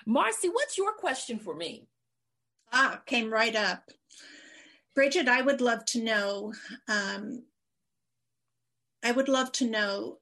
Marcy, 0.05 0.49
what's 0.49 0.77
your 0.77 0.93
question 0.93 1.39
for 1.39 1.55
me? 1.55 1.87
Ah, 2.71 3.01
came 3.05 3.31
right 3.31 3.55
up. 3.55 3.83
Bridgett, 4.95 5.27
I 5.27 5.41
would 5.41 5.61
love 5.61 5.85
to 5.85 6.03
know. 6.03 6.53
Um, 6.87 7.43
I 9.03 9.11
would 9.11 9.29
love 9.29 9.51
to 9.53 9.69
know 9.69 10.17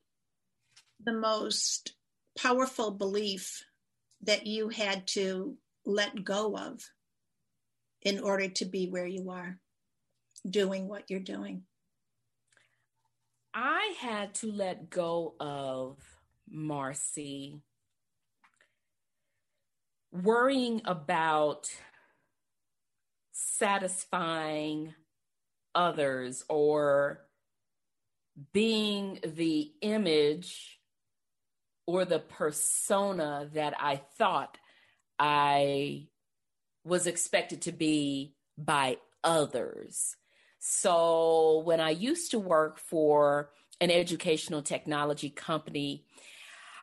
the 1.03 1.13
most 1.13 1.93
powerful 2.37 2.91
belief 2.91 3.63
that 4.23 4.45
you 4.45 4.69
had 4.69 5.07
to 5.07 5.55
let 5.85 6.23
go 6.23 6.57
of 6.57 6.81
in 8.01 8.19
order 8.19 8.49
to 8.49 8.65
be 8.65 8.87
where 8.89 9.07
you 9.07 9.29
are, 9.29 9.57
doing 10.49 10.87
what 10.87 11.09
you're 11.09 11.19
doing. 11.19 11.63
I 13.53 13.95
had 13.99 14.33
to 14.35 14.51
let 14.51 14.89
go 14.89 15.35
of 15.39 15.97
Marcy 16.49 17.61
worrying 20.11 20.81
about 20.85 21.69
satisfying 23.31 24.93
others 25.73 26.43
or 26.49 27.21
being 28.53 29.19
the 29.23 29.71
image 29.81 30.79
or 31.85 32.05
the 32.05 32.19
persona 32.19 33.49
that 33.53 33.73
I 33.79 34.01
thought 34.17 34.57
I 35.19 36.07
was 36.83 37.07
expected 37.07 37.63
to 37.63 37.71
be 37.71 38.35
by 38.57 38.97
others. 39.23 40.15
So 40.67 41.61
when 41.63 41.79
I 41.79 41.91
used 41.91 42.31
to 42.31 42.39
work 42.39 42.79
for 42.79 43.51
an 43.79 43.91
educational 43.91 44.63
technology 44.63 45.29
company, 45.29 46.05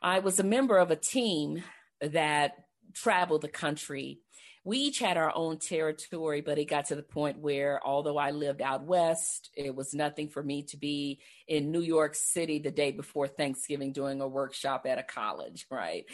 I 0.00 0.20
was 0.20 0.38
a 0.38 0.44
member 0.44 0.78
of 0.78 0.92
a 0.92 0.96
team 0.96 1.64
that 2.00 2.52
traveled 2.94 3.42
the 3.42 3.48
country. 3.48 4.20
We 4.62 4.78
each 4.78 5.00
had 5.00 5.16
our 5.16 5.32
own 5.34 5.58
territory, 5.58 6.42
but 6.42 6.58
it 6.58 6.66
got 6.66 6.86
to 6.86 6.94
the 6.94 7.02
point 7.02 7.40
where, 7.40 7.84
although 7.84 8.18
I 8.18 8.30
lived 8.30 8.62
out 8.62 8.84
west, 8.84 9.50
it 9.56 9.74
was 9.74 9.94
nothing 9.94 10.28
for 10.28 10.44
me 10.44 10.62
to 10.68 10.76
be 10.76 11.18
in 11.48 11.70
New 11.70 11.80
York 11.80 12.14
City 12.14 12.58
the 12.58 12.70
day 12.70 12.90
before 12.92 13.28
Thanksgiving 13.28 13.92
doing 13.92 14.20
a 14.20 14.28
workshop 14.28 14.86
at 14.86 14.98
a 14.98 15.02
college, 15.02 15.66
right? 15.70 16.04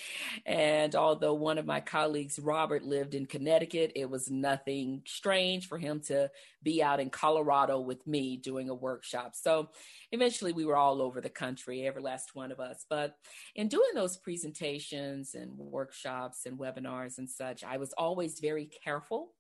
And 0.46 0.94
although 0.94 1.34
one 1.34 1.58
of 1.58 1.66
my 1.66 1.80
colleagues, 1.80 2.38
Robert, 2.38 2.84
lived 2.84 3.14
in 3.14 3.26
Connecticut, 3.26 3.92
it 3.94 4.08
was 4.08 4.30
nothing 4.30 5.02
strange 5.06 5.68
for 5.68 5.78
him 5.78 6.00
to 6.06 6.30
be 6.62 6.82
out 6.82 7.00
in 7.00 7.10
Colorado 7.10 7.80
with 7.80 8.06
me 8.06 8.36
doing 8.36 8.68
a 8.68 8.74
workshop. 8.74 9.34
So 9.34 9.70
eventually 10.12 10.52
we 10.52 10.64
were 10.64 10.76
all 10.76 11.00
over 11.00 11.20
the 11.20 11.28
country, 11.28 11.86
every 11.86 12.02
last 12.02 12.34
one 12.34 12.50
of 12.50 12.60
us. 12.60 12.84
But 12.88 13.16
in 13.54 13.68
doing 13.68 13.90
those 13.94 14.16
presentations 14.16 15.34
and 15.34 15.56
workshops 15.56 16.46
and 16.46 16.58
webinars 16.58 17.18
and 17.18 17.28
such, 17.28 17.64
I 17.64 17.76
was 17.76 17.92
always 17.96 18.40
very 18.40 18.66
careful 18.84 19.34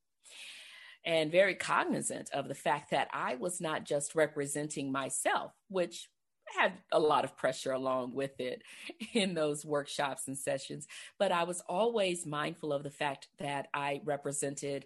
and 1.08 1.32
very 1.32 1.54
cognizant 1.54 2.28
of 2.34 2.48
the 2.48 2.54
fact 2.54 2.90
that 2.90 3.08
I 3.14 3.36
was 3.36 3.62
not 3.62 3.84
just 3.84 4.14
representing 4.14 4.92
myself, 4.92 5.52
which 5.68 6.10
had 6.54 6.74
a 6.92 7.00
lot 7.00 7.24
of 7.24 7.34
pressure 7.34 7.72
along 7.72 8.12
with 8.12 8.38
it 8.38 8.62
in 9.14 9.32
those 9.32 9.64
workshops 9.64 10.28
and 10.28 10.36
sessions, 10.36 10.86
but 11.18 11.32
I 11.32 11.44
was 11.44 11.62
always 11.66 12.26
mindful 12.26 12.74
of 12.74 12.82
the 12.82 12.90
fact 12.90 13.28
that 13.38 13.68
I 13.72 14.02
represented 14.04 14.84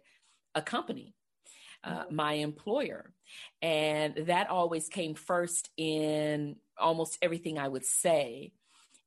a 0.55 0.63
company. 0.63 1.15
Uh, 1.85 2.05
mm-hmm. 2.05 2.15
my 2.15 2.33
employer. 2.35 3.13
And 3.61 4.15
that 4.29 4.49
always 4.49 4.89
came 4.89 5.17
first 5.17 5.69
in 5.77 6.55
almost 6.79 7.19
everything 7.21 7.59
I 7.59 7.67
would 7.67 7.85
say 7.85 8.53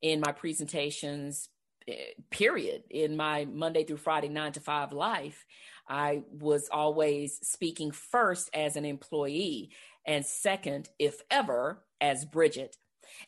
in 0.02 0.20
my 0.20 0.34
presentations, 0.34 1.48
eh, 1.88 1.94
period, 2.32 2.84
in 2.90 3.16
my 3.16 3.46
Monday 3.46 3.86
through 3.86 3.96
Friday, 3.96 4.28
nine 4.28 4.52
to 4.52 4.60
five 4.60 4.92
life. 4.92 5.46
I 5.88 6.24
was 6.32 6.70
always 6.72 7.40
speaking 7.48 7.92
first 7.92 8.50
as 8.54 8.76
an 8.76 8.86
employee 8.86 9.72
and 10.06 10.26
second, 10.26 10.90
if 11.00 11.22
ever, 11.30 11.84
as 12.02 12.26
Bridgett. 12.26 12.78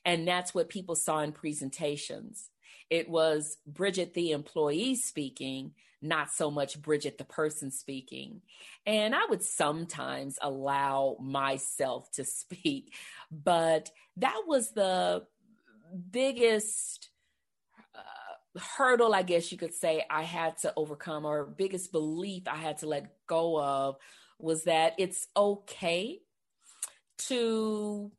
And 0.06 0.28
that's 0.28 0.54
what 0.54 0.70
people 0.70 0.96
saw 0.96 1.20
in 1.20 1.32
presentations. 1.32 2.50
It 2.90 3.10
was 3.10 3.58
Bridgett, 3.66 4.14
the 4.14 4.32
employee, 4.32 4.96
speaking, 4.96 5.74
not 6.02 6.32
so 6.32 6.52
much 6.52 6.82
Bridgett, 6.82 7.18
the 7.18 7.26
person 7.26 7.72
speaking. 7.72 8.42
And 8.86 9.16
I 9.16 9.26
would 9.30 9.44
sometimes 9.44 10.38
allow 10.42 11.18
myself 11.20 12.12
to 12.14 12.24
speak, 12.24 12.94
but 13.32 13.92
that 14.18 14.42
was 14.48 14.72
the 14.72 15.26
biggest 16.12 17.10
hurdle, 18.58 19.14
I 19.14 19.24
guess 19.24 19.52
you 19.52 19.58
could 19.58 19.74
say, 19.74 20.06
I 20.10 20.24
had 20.24 20.58
to 20.60 20.74
overcome, 20.76 21.26
or 21.26 21.46
biggest 21.46 21.92
belief 21.92 22.44
I 22.48 22.56
had 22.56 22.80
to 22.80 22.88
let 22.88 23.12
go 23.28 23.62
of 23.62 23.98
was 24.40 24.64
that 24.66 24.94
it's 24.98 25.28
okay 25.36 26.20
to 27.28 28.12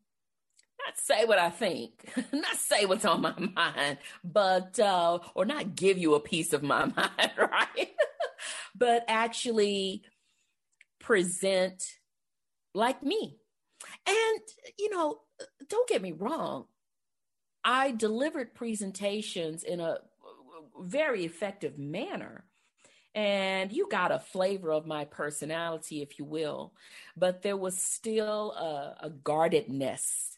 not 0.85 0.99
say 0.99 1.25
what 1.25 1.39
I 1.39 1.51
think, 1.51 1.93
not 2.33 2.57
say 2.57 2.87
what's 2.87 3.05
on 3.05 3.21
my 3.21 3.35
mind, 3.39 3.99
but, 4.25 4.79
uh, 4.79 5.19
or 5.35 5.45
not 5.45 5.77
give 5.77 5.99
you 5.99 6.15
a 6.15 6.21
piece 6.21 6.53
of 6.53 6.63
my 6.63 6.85
mind, 6.97 7.33
right? 7.37 7.91
but 8.75 9.05
actually 9.09 10.03
present 11.01 11.83
like 12.75 13.03
me. 13.03 13.39
And, 14.07 14.41
you 14.79 14.91
know, 14.91 15.21
don't 15.69 15.89
get 15.89 16.03
me 16.03 16.13
wrong. 16.13 16.67
I 17.65 17.91
delivered 17.91 18.55
presentations 18.55 19.63
in 19.63 19.81
a 19.81 19.99
very 20.81 21.25
effective 21.25 21.79
manner. 21.79 22.45
And 23.15 23.73
you 23.73 23.89
got 23.91 24.13
a 24.13 24.19
flavor 24.19 24.71
of 24.71 24.87
my 24.87 25.05
personality, 25.05 26.03
if 26.03 26.19
you 26.19 26.25
will, 26.25 26.75
but 27.17 27.43
there 27.43 27.57
was 27.57 27.77
still 27.77 28.53
a, 28.53 29.07
a 29.07 29.11
guardedness 29.11 30.37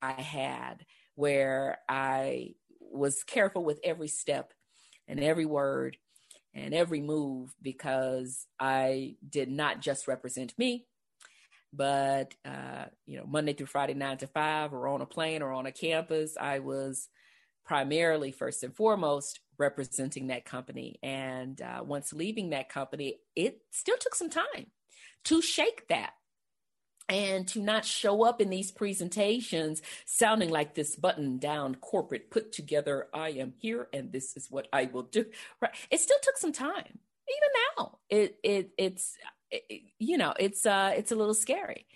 I 0.00 0.20
had 0.20 0.86
where 1.16 1.78
I 1.88 2.54
was 2.80 3.24
careful 3.24 3.64
with 3.64 3.80
every 3.84 4.08
step 4.08 4.52
and 5.08 5.20
every 5.20 5.44
word 5.44 5.96
and 6.54 6.72
every 6.72 7.00
move 7.00 7.54
because 7.60 8.46
I 8.60 9.16
did 9.28 9.50
not 9.50 9.80
just 9.80 10.08
represent 10.08 10.56
me, 10.56 10.86
but 11.72 12.34
uh, 12.44 12.84
you 13.06 13.18
know, 13.18 13.26
Monday 13.26 13.52
through 13.52 13.66
Friday, 13.66 13.94
nine 13.94 14.18
to 14.18 14.26
five, 14.28 14.72
or 14.72 14.86
on 14.88 15.00
a 15.00 15.06
plane 15.06 15.42
or 15.42 15.52
on 15.52 15.66
a 15.66 15.72
campus, 15.72 16.36
I 16.40 16.60
was 16.60 17.08
primarily, 17.64 18.30
first 18.30 18.62
and 18.62 18.74
foremost, 18.74 19.40
representing 19.58 20.28
that 20.28 20.44
company. 20.44 20.98
And 21.02 21.60
uh, 21.60 21.82
once 21.84 22.12
leaving 22.12 22.50
that 22.50 22.68
company, 22.68 23.20
it 23.36 23.60
still 23.70 23.96
took 23.98 24.14
some 24.14 24.30
time 24.30 24.68
to 25.24 25.42
shake 25.42 25.88
that. 25.88 26.12
and 27.08 27.46
to 27.48 27.60
not 27.60 27.84
show 27.84 28.24
up 28.24 28.40
in 28.40 28.48
these 28.50 28.72
presentations 28.72 29.82
sounding 30.06 30.50
like 30.50 30.74
this 30.74 30.96
button 30.96 31.38
down 31.38 31.74
corporate 31.74 32.30
put 32.30 32.50
together 32.52 33.08
i 33.12 33.28
am 33.30 33.52
here 33.58 33.88
and 33.92 34.10
this 34.12 34.36
is 34.36 34.50
what 34.50 34.68
i 34.72 34.86
will 34.86 35.02
do 35.02 35.24
right 35.60 35.74
it 35.90 36.00
still 36.00 36.16
took 36.22 36.36
some 36.38 36.52
time 36.52 36.98
even 37.28 37.50
now 37.76 37.98
it 38.08 38.36
it 38.42 38.70
it's 38.78 39.16
it, 39.50 39.82
you 39.98 40.16
know 40.16 40.32
it's 40.38 40.64
uh 40.66 40.92
it's 40.96 41.12
a 41.12 41.16
little 41.16 41.34
scary 41.34 41.86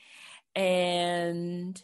and 0.55 1.83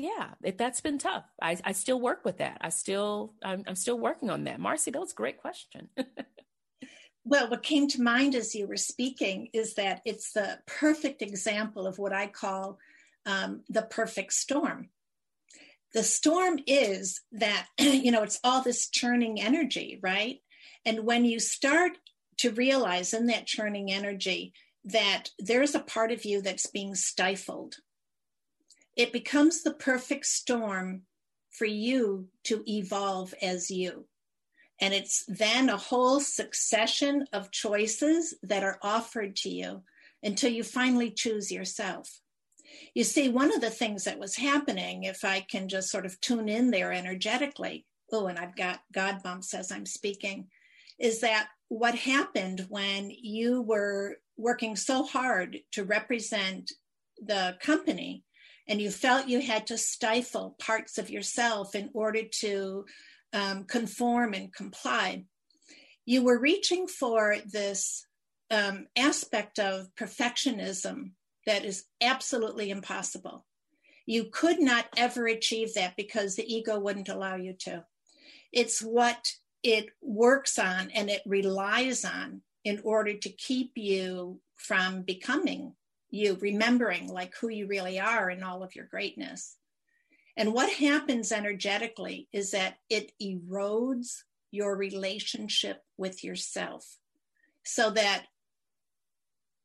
yeah 0.00 0.30
it, 0.42 0.58
that's 0.58 0.80
been 0.80 0.98
tough 0.98 1.24
I, 1.40 1.58
I 1.64 1.72
still 1.72 2.00
work 2.00 2.24
with 2.24 2.38
that 2.38 2.58
i 2.60 2.68
still 2.68 3.34
I'm, 3.42 3.64
I'm 3.66 3.74
still 3.74 3.98
working 3.98 4.30
on 4.30 4.44
that 4.44 4.60
marcy 4.60 4.90
that 4.90 5.00
was 5.00 5.12
a 5.12 5.14
great 5.14 5.40
question 5.40 5.88
Well, 7.24 7.48
what 7.50 7.62
came 7.62 7.86
to 7.88 8.02
mind 8.02 8.34
as 8.34 8.54
you 8.54 8.66
were 8.66 8.76
speaking 8.76 9.50
is 9.52 9.74
that 9.74 10.00
it's 10.04 10.32
the 10.32 10.58
perfect 10.66 11.22
example 11.22 11.86
of 11.86 11.98
what 11.98 12.12
I 12.12 12.26
call 12.26 12.78
um, 13.26 13.62
the 13.68 13.82
perfect 13.82 14.32
storm. 14.32 14.88
The 15.92 16.02
storm 16.02 16.58
is 16.66 17.20
that, 17.32 17.66
you 17.78 18.10
know, 18.10 18.22
it's 18.22 18.40
all 18.42 18.62
this 18.62 18.88
churning 18.88 19.40
energy, 19.40 20.00
right? 20.02 20.40
And 20.86 21.04
when 21.04 21.24
you 21.24 21.40
start 21.40 21.92
to 22.38 22.52
realize 22.52 23.12
in 23.12 23.26
that 23.26 23.46
churning 23.46 23.92
energy 23.92 24.54
that 24.84 25.28
there's 25.38 25.74
a 25.74 25.80
part 25.80 26.10
of 26.10 26.24
you 26.24 26.40
that's 26.40 26.66
being 26.66 26.94
stifled, 26.94 27.76
it 29.00 29.14
becomes 29.14 29.62
the 29.62 29.72
perfect 29.72 30.26
storm 30.26 31.00
for 31.50 31.64
you 31.64 32.28
to 32.44 32.62
evolve 32.70 33.32
as 33.40 33.70
you. 33.70 34.04
And 34.78 34.92
it's 34.92 35.24
then 35.26 35.70
a 35.70 35.78
whole 35.78 36.20
succession 36.20 37.24
of 37.32 37.50
choices 37.50 38.34
that 38.42 38.62
are 38.62 38.78
offered 38.82 39.36
to 39.36 39.48
you 39.48 39.84
until 40.22 40.50
you 40.50 40.62
finally 40.62 41.10
choose 41.10 41.50
yourself. 41.50 42.20
You 42.92 43.04
see, 43.04 43.30
one 43.30 43.54
of 43.54 43.62
the 43.62 43.70
things 43.70 44.04
that 44.04 44.18
was 44.18 44.36
happening, 44.36 45.04
if 45.04 45.24
I 45.24 45.40
can 45.40 45.70
just 45.70 45.90
sort 45.90 46.04
of 46.04 46.20
tune 46.20 46.50
in 46.50 46.70
there 46.70 46.92
energetically, 46.92 47.86
oh, 48.12 48.26
and 48.26 48.38
I've 48.38 48.54
got 48.54 48.80
God 48.92 49.22
bumps 49.22 49.54
as 49.54 49.72
I'm 49.72 49.86
speaking, 49.86 50.48
is 50.98 51.22
that 51.22 51.48
what 51.68 51.94
happened 51.94 52.66
when 52.68 53.10
you 53.10 53.62
were 53.62 54.18
working 54.36 54.76
so 54.76 55.04
hard 55.04 55.58
to 55.72 55.84
represent 55.84 56.70
the 57.18 57.56
company 57.62 58.24
and 58.70 58.80
you 58.80 58.88
felt 58.88 59.26
you 59.26 59.40
had 59.40 59.66
to 59.66 59.76
stifle 59.76 60.54
parts 60.60 60.96
of 60.96 61.10
yourself 61.10 61.74
in 61.74 61.90
order 61.92 62.22
to 62.22 62.86
um, 63.32 63.64
conform 63.64 64.32
and 64.32 64.54
comply, 64.54 65.24
you 66.06 66.22
were 66.22 66.38
reaching 66.38 66.86
for 66.86 67.36
this 67.52 68.06
um, 68.48 68.86
aspect 68.96 69.58
of 69.58 69.88
perfectionism 69.96 71.10
that 71.46 71.64
is 71.64 71.84
absolutely 72.00 72.70
impossible. 72.70 73.44
You 74.06 74.26
could 74.32 74.60
not 74.60 74.86
ever 74.96 75.26
achieve 75.26 75.74
that 75.74 75.96
because 75.96 76.36
the 76.36 76.54
ego 76.54 76.78
wouldn't 76.78 77.08
allow 77.08 77.34
you 77.34 77.54
to. 77.60 77.84
It's 78.52 78.80
what 78.80 79.32
it 79.64 79.86
works 80.00 80.60
on 80.60 80.90
and 80.94 81.10
it 81.10 81.22
relies 81.26 82.04
on 82.04 82.42
in 82.64 82.80
order 82.84 83.14
to 83.14 83.30
keep 83.30 83.72
you 83.74 84.40
from 84.54 85.02
becoming 85.02 85.74
you, 86.10 86.36
remembering 86.40 87.08
like 87.08 87.34
who 87.36 87.48
you 87.48 87.66
really 87.66 88.00
are 88.00 88.28
and 88.28 88.44
all 88.44 88.62
of 88.62 88.74
your 88.74 88.86
greatness. 88.86 89.56
And 90.36 90.52
what 90.52 90.72
happens 90.72 91.32
energetically 91.32 92.28
is 92.32 92.52
that 92.52 92.76
it 92.88 93.12
erodes 93.22 94.22
your 94.50 94.76
relationship 94.76 95.82
with 95.96 96.24
yourself 96.24 96.98
so 97.64 97.90
that 97.90 98.24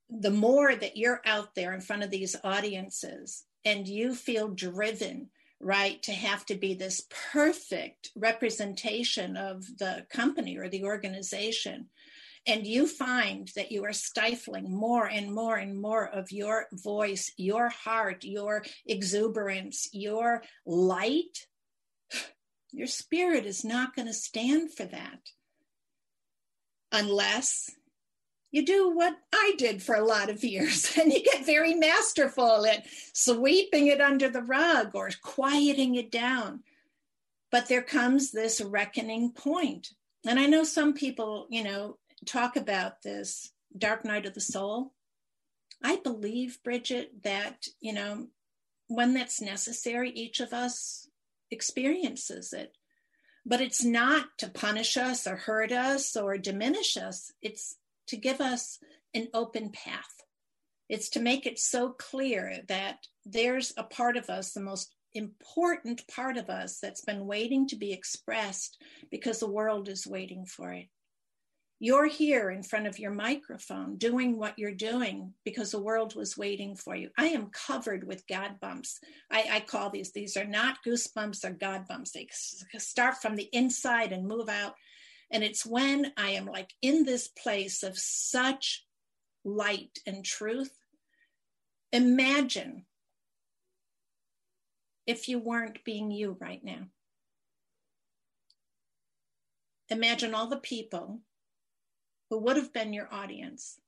the 0.09 0.31
more 0.31 0.75
that 0.75 0.97
you're 0.97 1.21
out 1.25 1.55
there 1.55 1.73
in 1.73 1.81
front 1.81 2.03
of 2.03 2.11
these 2.11 2.35
audiences 2.43 3.43
and 3.63 3.87
you 3.87 4.13
feel 4.13 4.49
driven 4.49 5.29
right 5.59 6.03
to 6.03 6.11
have 6.11 6.45
to 6.45 6.55
be 6.55 6.73
this 6.73 7.07
perfect 7.31 8.11
representation 8.15 9.37
of 9.37 9.65
the 9.79 10.05
company 10.09 10.57
or 10.57 10.69
the 10.69 10.83
organization 10.83 11.87
and 12.47 12.67
you 12.67 12.87
find 12.87 13.49
that 13.55 13.71
you 13.71 13.83
are 13.85 13.93
stifling 13.93 14.71
more 14.71 15.07
and 15.07 15.33
more 15.33 15.55
and 15.55 15.79
more 15.79 16.07
of 16.07 16.31
your 16.31 16.67
voice, 16.71 17.31
your 17.37 17.69
heart, 17.69 18.23
your 18.23 18.63
exuberance, 18.85 19.89
your 19.91 20.43
light, 20.65 21.47
your 22.71 22.87
spirit 22.87 23.45
is 23.45 23.63
not 23.63 23.95
going 23.95 24.07
to 24.07 24.13
stand 24.13 24.73
for 24.73 24.85
that 24.85 25.19
unless 26.91 27.71
you 28.51 28.65
do 28.65 28.91
what 28.91 29.13
I 29.33 29.53
did 29.57 29.83
for 29.83 29.95
a 29.95 30.05
lot 30.05 30.29
of 30.29 30.43
years 30.43 30.97
and 30.99 31.11
you 31.11 31.23
get 31.23 31.45
very 31.45 31.73
masterful 31.73 32.65
at 32.65 32.85
sweeping 33.13 33.87
it 33.87 33.99
under 33.99 34.29
the 34.29 34.43
rug 34.43 34.91
or 34.93 35.09
quieting 35.21 35.95
it 35.95 36.11
down. 36.11 36.61
But 37.51 37.67
there 37.67 37.81
comes 37.81 38.31
this 38.31 38.61
reckoning 38.61 39.31
point. 39.31 39.89
And 40.25 40.39
I 40.39 40.45
know 40.45 40.63
some 40.63 40.93
people, 40.93 41.47
you 41.49 41.63
know, 41.63 41.97
talk 42.25 42.55
about 42.55 43.01
this 43.01 43.51
dark 43.77 44.05
night 44.05 44.25
of 44.25 44.33
the 44.33 44.41
soul. 44.41 44.93
I 45.83 45.97
believe, 45.97 46.59
Bridgett, 46.63 47.23
that, 47.23 47.67
you 47.79 47.93
know, 47.93 48.27
when 48.87 49.13
that's 49.13 49.41
necessary, 49.41 50.09
each 50.11 50.39
of 50.39 50.53
us 50.53 51.07
experiences 51.51 52.53
it. 52.53 52.75
But 53.45 53.61
it's 53.61 53.83
not 53.83 54.25
to 54.39 54.49
punish 54.49 54.97
us 54.97 55.27
or 55.27 55.35
hurt 55.35 55.71
us 55.71 56.15
or 56.15 56.37
diminish 56.37 56.97
us, 56.97 57.31
it's 57.41 57.77
to 58.07 58.17
give 58.17 58.41
us 58.41 58.79
an 59.13 59.27
open 59.33 59.69
path. 59.71 60.09
It's 60.89 61.09
to 61.09 61.19
make 61.19 61.45
it 61.45 61.59
so 61.59 61.89
clear 61.89 62.59
that 62.67 63.07
there's 63.25 63.73
a 63.77 63.83
part 63.83 64.17
of 64.17 64.29
us, 64.29 64.53
the 64.53 64.61
most 64.61 64.95
important 65.13 66.07
part 66.07 66.37
of 66.37 66.49
us, 66.49 66.79
that's 66.79 67.01
been 67.01 67.25
waiting 67.25 67.67
to 67.67 67.75
be 67.75 67.93
expressed 67.93 68.81
because 69.09 69.39
the 69.39 69.49
world 69.49 69.89
is 69.89 70.05
waiting 70.05 70.45
for 70.45 70.73
it. 70.73 70.87
You're 71.79 72.07
here 72.07 72.51
in 72.51 72.63
front 72.63 72.87
of 72.87 72.99
your 72.99 73.11
microphone 73.11 73.97
doing 73.97 74.39
what 74.39 74.57
you're 74.57 74.71
doing 74.71 75.33
because 75.43 75.71
the 75.71 75.81
world 75.81 76.15
was 76.15 76.37
waiting 76.37 76.75
for 76.75 76.95
you. 76.95 77.09
I 77.17 77.27
am 77.27 77.47
covered 77.47 78.05
with 78.05 78.25
God 78.27 78.61
bumps. 78.61 78.99
I, 79.29 79.45
I 79.51 79.59
call 79.59 79.89
these, 79.89 80.11
these 80.13 80.37
are 80.37 80.45
not 80.45 80.77
goosebumps, 80.87 81.41
they're 81.41 81.51
God 81.51 81.85
bumps. 81.87 82.11
They 82.11 82.27
start 82.77 83.17
from 83.21 83.35
the 83.35 83.49
inside 83.51 84.13
and 84.13 84.25
move 84.25 84.47
out. 84.47 84.75
And 85.31 85.43
it's 85.43 85.65
when 85.65 86.13
I 86.15 86.31
am 86.31 86.45
like 86.45 86.71
in 86.81 87.03
this 87.03 87.27
place 87.27 87.83
of 87.83 87.97
such 87.97 88.85
light 89.43 89.99
and 90.07 90.23
truth. 90.23 90.71
Imagine 91.91 92.85
if 95.05 95.27
you 95.27 95.39
weren't 95.39 95.83
being 95.83 96.09
you 96.09 96.37
right 96.39 96.63
now. 96.63 96.87
Imagine 99.89 100.33
all 100.33 100.47
the 100.47 100.57
people 100.57 101.19
who 102.35 102.41
would 102.41 102.57
have 102.57 102.73
been 102.73 102.91
your 102.91 103.07
audience, 103.13 103.79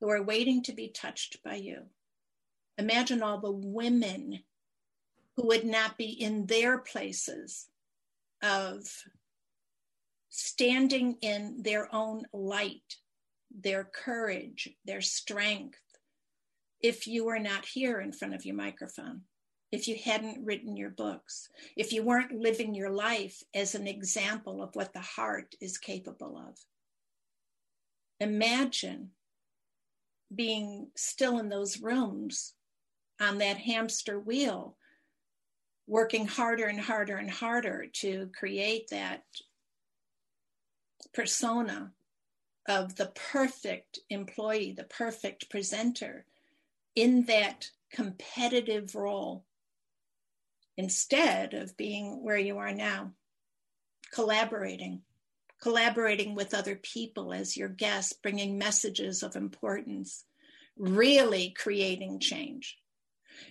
who 0.00 0.08
are 0.08 0.22
waiting 0.22 0.62
to 0.62 0.72
be 0.72 0.88
touched 0.88 1.42
by 1.44 1.54
you. 1.54 1.82
Imagine 2.78 3.22
all 3.22 3.38
the 3.38 3.52
women 3.52 4.42
who 5.36 5.46
would 5.48 5.66
not 5.66 5.98
be 5.98 6.06
in 6.06 6.46
their 6.46 6.78
places 6.78 7.68
of 8.42 8.88
standing 10.30 11.18
in 11.20 11.58
their 11.62 11.94
own 11.94 12.22
light, 12.32 12.96
their 13.54 13.84
courage, 13.84 14.70
their 14.86 15.02
strength, 15.02 15.78
if 16.80 17.06
you 17.06 17.26
were 17.26 17.38
not 17.38 17.66
here 17.66 18.00
in 18.00 18.12
front 18.12 18.34
of 18.34 18.46
your 18.46 18.56
microphone, 18.56 19.20
if 19.70 19.86
you 19.86 19.98
hadn't 20.02 20.42
written 20.42 20.74
your 20.74 20.88
books, 20.88 21.50
if 21.76 21.92
you 21.92 22.02
weren't 22.02 22.32
living 22.32 22.74
your 22.74 22.90
life 22.90 23.42
as 23.54 23.74
an 23.74 23.86
example 23.86 24.62
of 24.62 24.74
what 24.74 24.94
the 24.94 25.00
heart 25.00 25.54
is 25.60 25.76
capable 25.76 26.38
of 26.38 26.56
imagine 28.24 29.10
being 30.34 30.88
still 30.96 31.38
in 31.38 31.48
those 31.48 31.80
rooms 31.80 32.54
on 33.20 33.38
that 33.38 33.58
hamster 33.58 34.18
wheel, 34.18 34.76
working 35.86 36.26
harder 36.26 36.66
and 36.66 36.80
harder 36.80 37.16
and 37.16 37.30
harder 37.30 37.86
to 37.92 38.30
create 38.36 38.88
that 38.90 39.22
persona 41.12 41.92
of 42.66 42.96
the 42.96 43.12
perfect 43.14 43.98
employee, 44.08 44.72
the 44.72 44.84
perfect 44.84 45.50
presenter 45.50 46.24
in 46.96 47.24
that 47.26 47.68
competitive 47.92 48.94
role 48.94 49.44
instead 50.76 51.54
of 51.54 51.76
being 51.76 52.24
where 52.24 52.38
you 52.38 52.58
are 52.58 52.74
now, 52.74 53.12
collaborating 54.12 55.02
collaborating 55.64 56.34
with 56.34 56.52
other 56.52 56.76
people 56.76 57.32
as 57.32 57.56
your 57.56 57.70
guest, 57.70 58.20
bringing 58.22 58.58
messages 58.58 59.22
of 59.22 59.34
importance, 59.34 60.26
really 60.76 61.54
creating 61.56 62.20
change. 62.20 62.76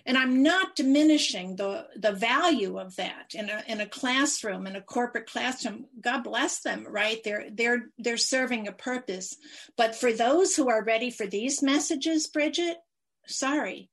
And 0.06 0.16
I'm 0.16 0.44
not 0.44 0.76
diminishing 0.76 1.56
the, 1.56 1.88
the 1.96 2.12
value 2.12 2.78
of 2.78 2.94
that 2.96 3.32
in 3.34 3.50
a, 3.50 3.64
in 3.66 3.80
a 3.80 3.86
classroom, 3.86 4.68
in 4.68 4.76
a 4.76 4.80
corporate 4.80 5.26
classroom. 5.26 5.86
God 6.00 6.22
bless 6.22 6.60
them, 6.60 6.86
right? 6.88 7.18
They're, 7.24 7.46
they're, 7.50 7.86
they're 7.98 8.16
serving 8.16 8.68
a 8.68 8.72
purpose. 8.72 9.36
But 9.76 9.96
for 9.96 10.12
those 10.12 10.54
who 10.54 10.70
are 10.70 10.84
ready 10.84 11.10
for 11.10 11.26
these 11.26 11.64
messages, 11.64 12.28
Bridgett, 12.28 12.76
sorry, 13.26 13.90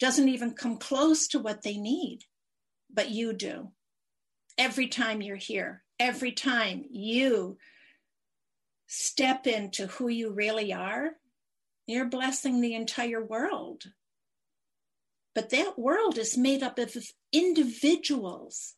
doesn't 0.00 0.30
even 0.30 0.52
come 0.52 0.78
close 0.78 1.28
to 1.28 1.38
what 1.38 1.60
they 1.60 1.76
need, 1.76 2.20
but 2.90 3.10
you 3.10 3.34
do. 3.34 3.72
Every 4.56 4.86
time 4.86 5.20
you're 5.20 5.36
here, 5.36 5.82
every 6.02 6.32
time 6.32 6.84
you 6.90 7.56
step 8.88 9.46
into 9.46 9.86
who 9.86 10.08
you 10.08 10.32
really 10.32 10.72
are, 10.72 11.12
you're 11.86 12.06
blessing 12.06 12.60
the 12.60 12.74
entire 12.74 13.24
world. 13.24 13.84
But 15.32 15.50
that 15.50 15.78
world 15.78 16.18
is 16.18 16.36
made 16.36 16.62
up 16.62 16.80
of 16.80 16.96
individuals 17.32 18.74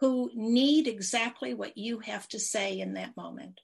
who 0.00 0.30
need 0.34 0.88
exactly 0.88 1.54
what 1.54 1.78
you 1.78 2.00
have 2.00 2.28
to 2.28 2.40
say 2.40 2.80
in 2.80 2.94
that 2.94 3.16
moment. 3.16 3.60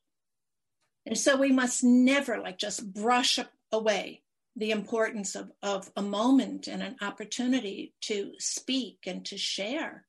And 1.04 1.18
so 1.18 1.36
we 1.36 1.50
must 1.50 1.82
never 1.82 2.38
like 2.38 2.58
just 2.58 2.94
brush 2.94 3.40
away 3.72 4.22
the 4.54 4.70
importance 4.70 5.34
of, 5.34 5.50
of 5.64 5.90
a 5.96 6.02
moment 6.02 6.68
and 6.68 6.80
an 6.80 6.94
opportunity 7.00 7.92
to 8.02 8.34
speak 8.38 9.00
and 9.04 9.24
to 9.24 9.36
share 9.36 10.06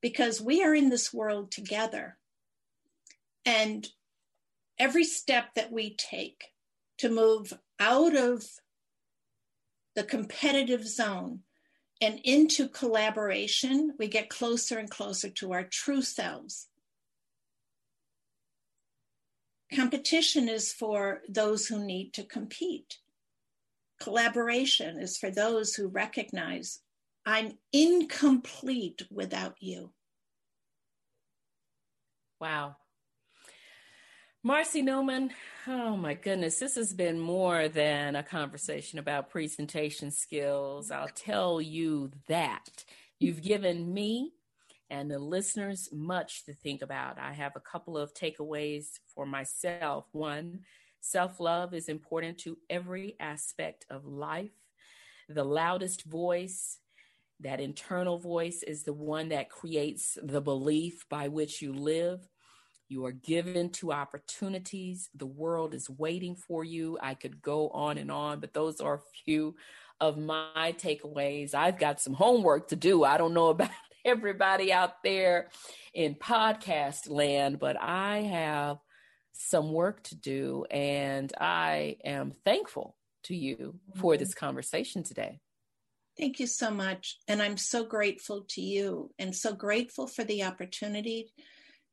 because 0.00 0.40
we 0.40 0.62
are 0.62 0.74
in 0.74 0.90
this 0.90 1.12
world 1.12 1.50
together. 1.50 2.16
And 3.44 3.88
every 4.78 5.04
step 5.04 5.54
that 5.54 5.72
we 5.72 5.96
take 5.96 6.52
to 6.98 7.08
move 7.08 7.52
out 7.80 8.16
of 8.16 8.44
the 9.94 10.04
competitive 10.04 10.86
zone 10.86 11.40
and 12.00 12.20
into 12.22 12.68
collaboration, 12.68 13.94
we 13.98 14.06
get 14.06 14.28
closer 14.28 14.78
and 14.78 14.88
closer 14.88 15.28
to 15.30 15.52
our 15.52 15.64
true 15.64 16.02
selves. 16.02 16.68
Competition 19.74 20.48
is 20.48 20.72
for 20.72 21.22
those 21.28 21.66
who 21.66 21.84
need 21.84 22.12
to 22.14 22.22
compete. 22.22 22.98
Collaboration 24.00 24.98
is 24.98 25.18
for 25.18 25.30
those 25.30 25.74
who 25.74 25.88
recognize 25.88 26.80
I'm 27.28 27.58
incomplete 27.74 29.02
without 29.10 29.56
you. 29.60 29.92
Wow. 32.40 32.76
Marcy 34.42 34.80
Neumann, 34.80 35.32
oh 35.66 35.94
my 35.98 36.14
goodness, 36.14 36.58
this 36.58 36.76
has 36.76 36.94
been 36.94 37.20
more 37.20 37.68
than 37.68 38.16
a 38.16 38.22
conversation 38.22 38.98
about 38.98 39.28
presentation 39.28 40.10
skills. 40.10 40.90
I'll 40.90 41.10
tell 41.14 41.60
you 41.60 42.12
that. 42.28 42.86
You've 43.18 43.42
given 43.42 43.92
me 43.92 44.32
and 44.88 45.10
the 45.10 45.18
listeners 45.18 45.90
much 45.92 46.46
to 46.46 46.54
think 46.54 46.80
about. 46.80 47.18
I 47.18 47.34
have 47.34 47.56
a 47.56 47.60
couple 47.60 47.98
of 47.98 48.14
takeaways 48.14 49.00
for 49.14 49.26
myself. 49.26 50.06
One, 50.12 50.60
self 51.02 51.40
love 51.40 51.74
is 51.74 51.90
important 51.90 52.38
to 52.38 52.56
every 52.70 53.16
aspect 53.20 53.84
of 53.90 54.06
life. 54.06 54.56
The 55.28 55.44
loudest 55.44 56.04
voice, 56.06 56.78
that 57.40 57.60
internal 57.60 58.18
voice, 58.18 58.62
is 58.62 58.82
the 58.82 58.92
one 58.92 59.28
that 59.30 59.50
creates 59.50 60.18
the 60.22 60.40
belief 60.40 61.08
by 61.08 61.28
which 61.28 61.62
you 61.62 61.72
live. 61.72 62.26
You 62.88 63.04
are 63.04 63.12
given 63.12 63.70
two 63.70 63.92
opportunities. 63.92 65.10
The 65.14 65.26
world 65.26 65.74
is 65.74 65.90
waiting 65.90 66.34
for 66.36 66.64
you. 66.64 66.98
I 67.02 67.14
could 67.14 67.42
go 67.42 67.68
on 67.68 67.98
and 67.98 68.10
on, 68.10 68.40
but 68.40 68.54
those 68.54 68.80
are 68.80 68.94
a 68.94 69.22
few 69.24 69.56
of 70.00 70.16
my 70.16 70.74
takeaways. 70.78 71.54
I've 71.54 71.78
got 71.78 72.00
some 72.00 72.14
homework 72.14 72.68
to 72.68 72.76
do. 72.76 73.04
I 73.04 73.18
don't 73.18 73.34
know 73.34 73.48
about 73.50 73.70
everybody 74.04 74.72
out 74.72 75.02
there 75.02 75.48
in 75.92 76.14
podcast 76.14 77.10
land, 77.10 77.58
but 77.58 77.80
I 77.80 78.22
have 78.22 78.78
some 79.32 79.72
work 79.72 80.02
to 80.04 80.16
do. 80.16 80.64
And 80.70 81.32
I 81.38 81.96
am 82.04 82.32
thankful 82.44 82.96
to 83.24 83.36
you 83.36 83.78
for 83.96 84.14
mm-hmm. 84.14 84.20
this 84.20 84.34
conversation 84.34 85.02
today. 85.02 85.40
Thank 86.18 86.40
you 86.40 86.48
so 86.48 86.70
much. 86.70 87.18
And 87.28 87.40
I'm 87.40 87.56
so 87.56 87.84
grateful 87.84 88.44
to 88.50 88.60
you 88.60 89.10
and 89.18 89.34
so 89.34 89.54
grateful 89.54 90.08
for 90.08 90.24
the 90.24 90.44
opportunity 90.44 91.30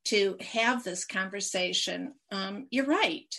to 0.05 0.37
have 0.41 0.83
this 0.83 1.05
conversation. 1.05 2.13
Um, 2.31 2.67
you're 2.71 2.85
right. 2.85 3.33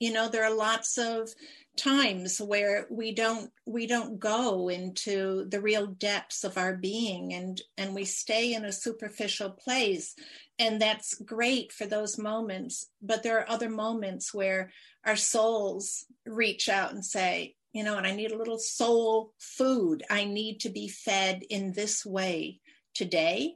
You 0.00 0.12
know, 0.12 0.28
there 0.28 0.44
are 0.44 0.54
lots 0.54 0.98
of 0.98 1.28
times 1.76 2.38
where 2.40 2.86
we 2.90 3.14
don't 3.14 3.50
we 3.66 3.86
don't 3.86 4.18
go 4.18 4.68
into 4.68 5.46
the 5.48 5.60
real 5.60 5.86
depths 5.86 6.42
of 6.42 6.56
our 6.56 6.74
being 6.74 7.34
and 7.34 7.60
and 7.76 7.94
we 7.94 8.04
stay 8.04 8.54
in 8.54 8.64
a 8.64 8.72
superficial 8.72 9.50
place 9.50 10.14
and 10.58 10.80
that's 10.80 11.20
great 11.20 11.72
for 11.72 11.86
those 11.86 12.16
moments 12.16 12.86
but 13.02 13.22
there 13.22 13.38
are 13.38 13.50
other 13.50 13.68
moments 13.68 14.32
where 14.32 14.72
our 15.04 15.16
souls 15.16 16.06
reach 16.24 16.70
out 16.70 16.92
and 16.92 17.04
say 17.04 17.55
you 17.76 17.84
know 17.84 17.96
and 17.96 18.06
i 18.06 18.14
need 18.14 18.32
a 18.32 18.38
little 18.38 18.58
soul 18.58 19.32
food 19.38 20.02
i 20.10 20.24
need 20.24 20.60
to 20.60 20.68
be 20.68 20.88
fed 20.88 21.42
in 21.50 21.72
this 21.72 22.04
way 22.06 22.60
today 22.94 23.54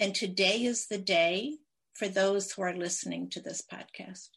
and 0.00 0.14
today 0.14 0.64
is 0.64 0.86
the 0.86 0.98
day 0.98 1.58
for 2.00 2.08
those 2.08 2.50
who 2.50 2.62
are 2.62 2.74
listening 2.74 3.28
to 3.28 3.40
this 3.40 3.62
podcast. 3.62 4.30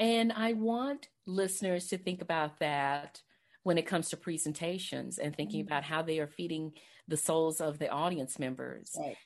And 0.00 0.32
I 0.32 0.54
want 0.54 1.06
listeners 1.24 1.86
to 1.88 1.98
think 1.98 2.20
about 2.20 2.58
that 2.58 3.20
when 3.62 3.78
it 3.78 3.86
comes 3.86 4.08
to 4.08 4.16
presentations 4.16 5.18
and 5.18 5.34
thinking 5.34 5.60
mm-hmm. 5.60 5.68
about 5.68 5.84
how 5.84 6.02
they 6.02 6.18
are 6.18 6.26
feeding 6.26 6.72
the 7.06 7.16
souls 7.16 7.60
of 7.60 7.78
the 7.78 7.88
audience 7.88 8.40
members. 8.40 8.96
Right 8.98 9.16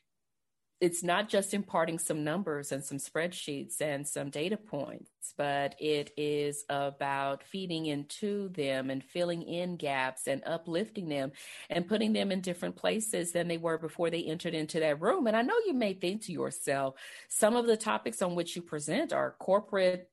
it's 0.81 1.03
not 1.03 1.29
just 1.29 1.55
imparting 1.55 1.99
some 1.99 2.25
numbers 2.25 2.73
and 2.73 2.85
some 2.85 2.99
spreadsheets 2.99 3.81
and 3.81 4.07
some 4.07 4.29
data 4.29 4.57
points, 4.57 5.33
but 5.39 5.75
it 5.79 6.11
is 6.17 6.65
about 6.69 7.43
feeding 7.45 7.87
into 7.87 8.49
them 8.51 8.91
and 8.91 9.03
filling 9.03 9.43
in 9.43 9.77
gaps 9.77 10.27
and 10.27 10.43
uplifting 10.45 11.09
them 11.09 11.33
and 11.71 11.89
putting 11.89 12.13
them 12.13 12.33
in 12.33 12.41
different 12.41 12.77
places 12.77 13.33
than 13.33 13.49
they 13.49 13.57
were 13.57 13.79
before 13.79 14.11
they 14.11 14.25
entered 14.25 14.55
into 14.55 14.81
that 14.81 15.01
room. 15.01 15.27
And 15.27 15.37
I 15.37 15.43
know 15.43 15.55
you 15.65 15.75
may 15.75 15.95
think 15.95 16.23
to 16.23 16.33
yourself, 16.33 16.95
some 17.29 17.57
of 17.57 17.67
the 17.67 17.77
topics 17.77 18.21
on 18.21 18.35
which 18.35 18.57
you 18.57 18.63
present 18.63 19.13
are 19.13 19.37
corporate 19.39 20.11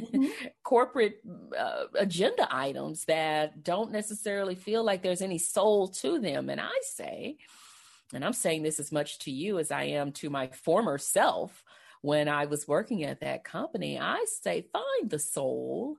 Mm-hmm. 0.00 0.26
corporate 0.62 1.16
uh, 1.58 1.86
agenda 1.98 2.46
items 2.48 3.06
that 3.06 3.64
don't 3.64 3.90
necessarily 3.90 4.54
feel 4.54 4.84
like 4.84 5.02
there's 5.02 5.20
any 5.20 5.38
soul 5.38 5.88
to 5.88 6.20
them. 6.20 6.48
And 6.48 6.60
I 6.60 6.70
say, 6.82 7.38
and 8.12 8.24
I'm 8.24 8.32
saying 8.32 8.62
this 8.62 8.78
as 8.78 8.92
much 8.92 9.18
to 9.20 9.30
you 9.30 9.58
as 9.58 9.70
I 9.70 9.84
am 9.84 10.12
to 10.12 10.30
my 10.30 10.48
former 10.48 10.98
self 10.98 11.64
when 12.02 12.28
I 12.28 12.46
was 12.46 12.68
working 12.68 13.04
at 13.04 13.20
that 13.20 13.44
company. 13.44 13.98
I 13.98 14.24
say, 14.28 14.66
find 14.72 15.08
the 15.08 15.18
soul 15.18 15.96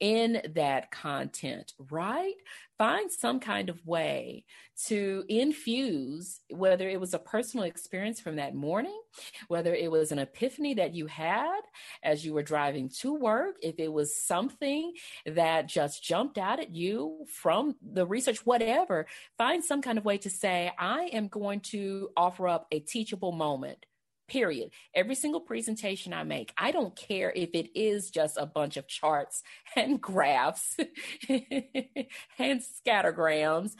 in 0.00 0.42
that 0.54 0.90
content, 0.90 1.72
right? 1.90 2.34
Find 2.78 3.10
some 3.10 3.40
kind 3.40 3.70
of 3.70 3.86
way 3.86 4.44
to 4.86 5.24
infuse, 5.28 6.40
whether 6.50 6.88
it 6.88 7.00
was 7.00 7.14
a 7.14 7.18
personal 7.18 7.64
experience 7.64 8.20
from 8.20 8.36
that 8.36 8.54
morning, 8.54 9.00
whether 9.48 9.74
it 9.74 9.90
was 9.90 10.12
an 10.12 10.18
epiphany 10.18 10.74
that 10.74 10.94
you 10.94 11.06
had 11.06 11.60
as 12.02 12.26
you 12.26 12.34
were 12.34 12.42
driving 12.42 12.90
to 13.00 13.14
work, 13.14 13.56
if 13.62 13.78
it 13.78 13.90
was 13.90 14.22
something 14.22 14.92
that 15.24 15.68
just 15.68 16.04
jumped 16.04 16.36
out 16.36 16.60
at 16.60 16.74
you 16.74 17.24
from 17.28 17.76
the 17.80 18.06
research, 18.06 18.44
whatever, 18.44 19.06
find 19.38 19.64
some 19.64 19.80
kind 19.80 19.96
of 19.96 20.04
way 20.04 20.18
to 20.18 20.28
say, 20.28 20.70
I 20.78 21.04
am 21.12 21.28
going 21.28 21.60
to 21.60 22.10
offer 22.16 22.46
up 22.48 22.66
a 22.70 22.80
teachable 22.80 23.32
moment 23.32 23.86
period. 24.28 24.70
Every 24.94 25.14
single 25.14 25.40
presentation 25.40 26.12
I 26.12 26.24
make, 26.24 26.52
I 26.56 26.70
don't 26.70 26.94
care 26.96 27.32
if 27.34 27.50
it 27.54 27.78
is 27.78 28.10
just 28.10 28.36
a 28.36 28.46
bunch 28.46 28.76
of 28.76 28.88
charts 28.88 29.42
and 29.76 30.00
graphs 30.00 30.76
and 31.28 32.60
scattergrams. 32.60 33.72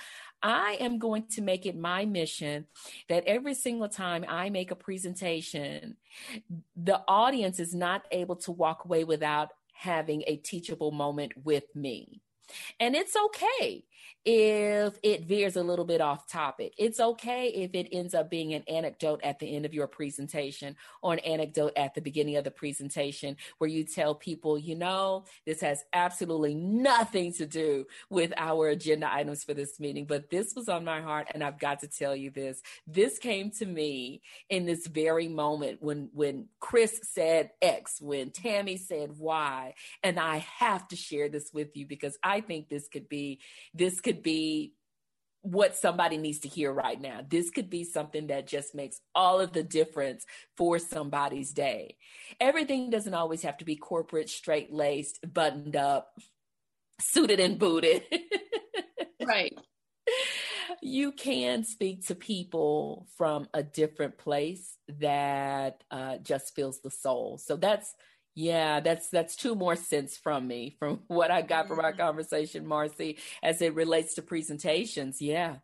I 0.42 0.76
am 0.80 0.98
going 0.98 1.26
to 1.30 1.42
make 1.42 1.66
it 1.66 1.76
my 1.76 2.04
mission 2.04 2.66
that 3.08 3.24
every 3.26 3.54
single 3.54 3.88
time 3.88 4.24
I 4.28 4.50
make 4.50 4.70
a 4.70 4.76
presentation, 4.76 5.96
the 6.76 7.02
audience 7.08 7.58
is 7.58 7.74
not 7.74 8.02
able 8.12 8.36
to 8.36 8.52
walk 8.52 8.84
away 8.84 9.04
without 9.04 9.48
having 9.72 10.22
a 10.26 10.36
teachable 10.36 10.90
moment 10.90 11.32
with 11.42 11.64
me. 11.74 12.20
And 12.78 12.94
it's 12.94 13.16
okay 13.16 13.84
if 14.28 14.98
it 15.04 15.24
veers 15.24 15.54
a 15.54 15.62
little 15.62 15.84
bit 15.84 16.00
off 16.00 16.26
topic. 16.26 16.74
It's 16.76 16.98
okay 16.98 17.46
if 17.46 17.74
it 17.74 17.88
ends 17.92 18.12
up 18.12 18.28
being 18.28 18.54
an 18.54 18.64
anecdote 18.68 19.20
at 19.22 19.38
the 19.38 19.54
end 19.54 19.64
of 19.64 19.72
your 19.72 19.86
presentation 19.86 20.74
or 21.00 21.12
an 21.12 21.20
anecdote 21.20 21.74
at 21.76 21.94
the 21.94 22.00
beginning 22.00 22.36
of 22.36 22.42
the 22.42 22.50
presentation 22.50 23.36
where 23.58 23.70
you 23.70 23.84
tell 23.84 24.16
people, 24.16 24.58
you 24.58 24.74
know, 24.74 25.24
this 25.46 25.60
has 25.60 25.84
absolutely 25.92 26.56
nothing 26.56 27.32
to 27.34 27.46
do 27.46 27.86
with 28.10 28.32
our 28.36 28.68
agenda 28.68 29.08
items 29.10 29.44
for 29.44 29.54
this 29.54 29.78
meeting, 29.78 30.06
but 30.06 30.28
this 30.28 30.54
was 30.56 30.68
on 30.68 30.84
my 30.84 31.00
heart 31.00 31.28
and 31.32 31.44
I've 31.44 31.60
got 31.60 31.80
to 31.80 31.88
tell 31.88 32.16
you 32.16 32.30
this. 32.30 32.60
This 32.84 33.20
came 33.20 33.52
to 33.52 33.66
me 33.66 34.22
in 34.50 34.66
this 34.66 34.88
very 34.88 35.28
moment 35.28 35.80
when 35.80 36.10
when 36.12 36.48
Chris 36.58 36.98
said 37.04 37.50
X, 37.62 38.00
when 38.00 38.30
Tammy 38.30 38.76
said 38.76 39.16
Y, 39.18 39.74
and 40.02 40.18
I 40.18 40.38
have 40.38 40.88
to 40.88 40.96
share 40.96 41.28
this 41.28 41.52
with 41.52 41.76
you 41.76 41.86
because 41.86 42.18
I 42.24 42.40
think 42.40 42.68
this 42.68 42.88
could 42.88 43.08
be 43.08 43.38
this 43.72 44.00
could 44.00 44.15
could 44.16 44.22
be 44.22 44.72
what 45.42 45.76
somebody 45.76 46.16
needs 46.16 46.40
to 46.40 46.48
hear 46.48 46.72
right 46.72 47.00
now. 47.00 47.20
This 47.28 47.50
could 47.50 47.70
be 47.70 47.84
something 47.84 48.26
that 48.28 48.48
just 48.48 48.74
makes 48.74 49.00
all 49.14 49.40
of 49.40 49.52
the 49.52 49.62
difference 49.62 50.24
for 50.56 50.78
somebody's 50.78 51.52
day. 51.52 51.96
Everything 52.40 52.90
doesn't 52.90 53.14
always 53.14 53.42
have 53.42 53.56
to 53.58 53.64
be 53.64 53.76
corporate, 53.76 54.28
straight 54.28 54.72
laced, 54.72 55.20
buttoned 55.32 55.76
up, 55.76 56.18
suited 57.00 57.38
and 57.38 57.58
booted. 57.58 58.02
right. 59.24 59.56
you 60.82 61.12
can 61.12 61.62
speak 61.62 62.06
to 62.06 62.16
people 62.16 63.06
from 63.16 63.46
a 63.54 63.62
different 63.62 64.18
place 64.18 64.76
that 64.98 65.84
uh, 65.92 66.16
just 66.18 66.56
fills 66.56 66.80
the 66.80 66.90
soul. 66.90 67.38
So 67.38 67.56
that's 67.56 67.94
yeah, 68.36 68.80
that's 68.80 69.08
that's 69.08 69.34
two 69.34 69.54
more 69.54 69.76
cents 69.76 70.16
from 70.18 70.46
me 70.46 70.76
from 70.78 71.00
what 71.08 71.30
I 71.30 71.42
got 71.42 71.66
from 71.66 71.80
our 71.80 71.90
mm-hmm. 71.90 72.02
conversation, 72.02 72.66
Marcy, 72.66 73.18
as 73.42 73.60
it 73.62 73.74
relates 73.74 74.14
to 74.14 74.22
presentations. 74.22 75.20
Yeah. 75.20 75.56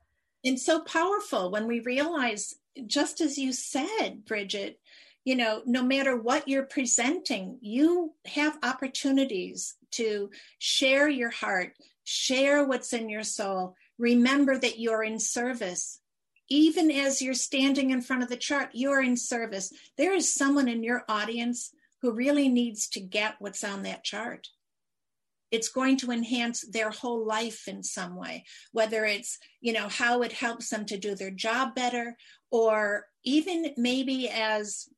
And 0.44 0.58
so 0.58 0.80
powerful 0.80 1.52
when 1.52 1.68
we 1.68 1.80
realize, 1.80 2.56
just 2.86 3.20
as 3.20 3.38
you 3.38 3.52
said, 3.52 4.24
Bridgett, 4.24 4.80
you 5.24 5.36
know, 5.36 5.62
no 5.66 5.84
matter 5.84 6.16
what 6.16 6.48
you're 6.48 6.64
presenting, 6.64 7.58
you 7.60 8.14
have 8.24 8.58
opportunities 8.64 9.76
to 9.92 10.30
share 10.58 11.08
your 11.08 11.30
heart, 11.30 11.74
share 12.02 12.64
what's 12.64 12.92
in 12.92 13.08
your 13.08 13.22
soul. 13.22 13.76
Remember 13.98 14.58
that 14.58 14.80
you're 14.80 15.04
in 15.04 15.20
service. 15.20 16.00
Even 16.48 16.90
as 16.90 17.22
you're 17.22 17.34
standing 17.34 17.90
in 17.90 18.00
front 18.00 18.22
of 18.22 18.28
the 18.28 18.36
chart, 18.36 18.70
you're 18.72 19.02
in 19.02 19.16
service. 19.16 19.72
There 19.96 20.14
is 20.14 20.34
someone 20.34 20.68
in 20.68 20.82
your 20.82 21.04
audience 21.08 21.72
who 22.02 22.12
really 22.12 22.48
needs 22.48 22.88
to 22.88 23.00
get 23.00 23.36
what's 23.38 23.64
on 23.64 23.84
that 23.84 24.04
chart. 24.04 24.48
It's 25.50 25.68
going 25.68 25.98
to 25.98 26.10
enhance 26.10 26.62
their 26.62 26.90
whole 26.90 27.26
life 27.26 27.68
in 27.68 27.82
some 27.82 28.16
way, 28.16 28.44
whether 28.72 29.04
it's, 29.04 29.38
you 29.60 29.72
know, 29.72 29.88
how 29.88 30.22
it 30.22 30.32
helps 30.32 30.70
them 30.70 30.84
to 30.86 30.98
do 30.98 31.14
their 31.14 31.30
job 31.30 31.74
better, 31.74 32.16
or 32.50 33.06
even 33.22 33.72
maybe 33.76 34.28
as 34.28 34.88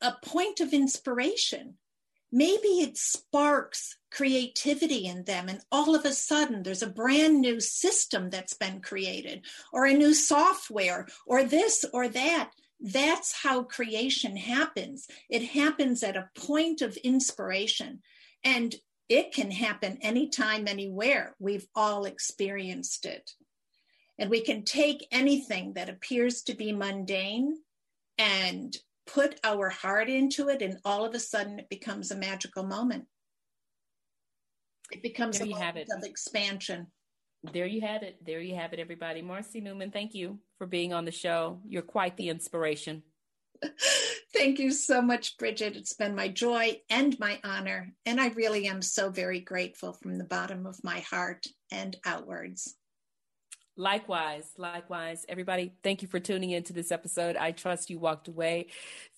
a 0.00 0.12
point 0.24 0.60
of 0.60 0.72
inspiration. 0.72 1.74
Maybe 2.30 2.68
it 2.82 2.98
sparks 2.98 3.96
creativity 4.10 5.06
in 5.06 5.24
them, 5.24 5.48
and 5.48 5.60
all 5.72 5.94
of 5.94 6.04
a 6.04 6.12
sudden 6.12 6.62
there's 6.62 6.82
a 6.82 6.90
brand 6.90 7.40
new 7.40 7.58
system 7.58 8.28
that's 8.28 8.54
been 8.54 8.80
created, 8.80 9.46
or 9.72 9.86
a 9.86 9.94
new 9.94 10.12
software, 10.12 11.06
or 11.26 11.42
this 11.42 11.84
or 11.92 12.08
that. 12.08 12.50
That's 12.80 13.42
how 13.42 13.64
creation 13.64 14.36
happens. 14.36 15.08
It 15.28 15.42
happens 15.42 16.02
at 16.02 16.16
a 16.16 16.30
point 16.34 16.80
of 16.80 16.96
inspiration, 16.98 18.02
and 18.44 18.74
it 19.08 19.32
can 19.32 19.50
happen 19.50 19.98
anytime, 20.00 20.68
anywhere. 20.68 21.34
We've 21.38 21.66
all 21.74 22.04
experienced 22.04 23.04
it. 23.04 23.32
And 24.18 24.30
we 24.30 24.42
can 24.42 24.64
take 24.64 25.06
anything 25.10 25.74
that 25.74 25.88
appears 25.88 26.42
to 26.42 26.54
be 26.54 26.72
mundane 26.72 27.56
and 28.18 28.76
put 29.06 29.40
our 29.42 29.70
heart 29.70 30.08
into 30.08 30.48
it, 30.48 30.60
and 30.60 30.78
all 30.84 31.04
of 31.04 31.14
a 31.14 31.20
sudden 31.20 31.58
it 31.58 31.68
becomes 31.68 32.10
a 32.10 32.16
magical 32.16 32.64
moment. 32.64 33.06
It 34.90 35.02
becomes 35.02 35.38
there 35.38 35.46
a 35.46 35.50
moment 35.50 35.88
of 35.96 36.04
expansion. 36.04 36.88
There 37.44 37.66
you 37.66 37.80
have 37.82 38.02
it. 38.02 38.24
There 38.24 38.40
you 38.40 38.56
have 38.56 38.72
it, 38.72 38.80
everybody. 38.80 39.22
Marcy 39.22 39.60
Neumann, 39.60 39.90
thank 39.90 40.14
you 40.14 40.38
for 40.58 40.66
being 40.66 40.92
on 40.92 41.04
the 41.04 41.12
show. 41.12 41.60
You're 41.66 41.82
quite 41.82 42.16
the 42.16 42.28
inspiration. 42.28 43.02
Thank 44.32 44.58
you 44.58 44.70
so 44.70 45.00
much, 45.02 45.36
Bridgett. 45.38 45.76
It's 45.76 45.94
been 45.94 46.14
my 46.14 46.28
joy 46.28 46.80
and 46.90 47.18
my 47.18 47.40
honor. 47.42 47.92
And 48.06 48.20
I 48.20 48.28
really 48.28 48.66
am 48.68 48.82
so 48.82 49.10
very 49.10 49.40
grateful 49.40 49.94
from 49.94 50.18
the 50.18 50.24
bottom 50.24 50.66
of 50.66 50.82
my 50.84 51.00
heart 51.00 51.46
and 51.72 51.96
outwards. 52.04 52.76
Likewise, 53.78 54.50
likewise. 54.58 55.24
Everybody, 55.28 55.72
thank 55.84 56.02
you 56.02 56.08
for 56.08 56.18
tuning 56.18 56.50
into 56.50 56.72
this 56.72 56.90
episode. 56.90 57.36
I 57.36 57.52
trust 57.52 57.90
you 57.90 57.98
walked 57.98 58.26
away 58.26 58.66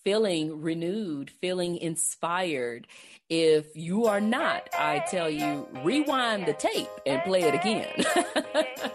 feeling 0.05 0.61
renewed, 0.61 1.31
feeling 1.31 1.77
inspired. 1.77 2.87
If 3.29 3.77
you 3.77 4.07
are 4.07 4.21
not, 4.21 4.69
I 4.79 5.05
tell 5.11 5.31
you, 5.31 5.69
rewind 5.85 6.47
the 6.47 6.53
tape 6.53 6.89
and 7.07 7.23
play 7.23 7.43
it 7.43 7.55
again. 7.55 8.05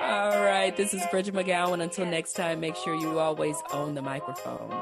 All 0.00 0.42
right, 0.42 0.74
this 0.76 0.94
is 0.94 1.02
Bridgett 1.10 1.34
McGowen. 1.34 1.82
Until 1.82 2.06
next 2.06 2.34
time, 2.34 2.60
make 2.60 2.76
sure 2.76 2.94
you 2.94 3.18
always 3.18 3.56
own 3.72 3.94
the 3.94 4.02
microphone. 4.02 4.80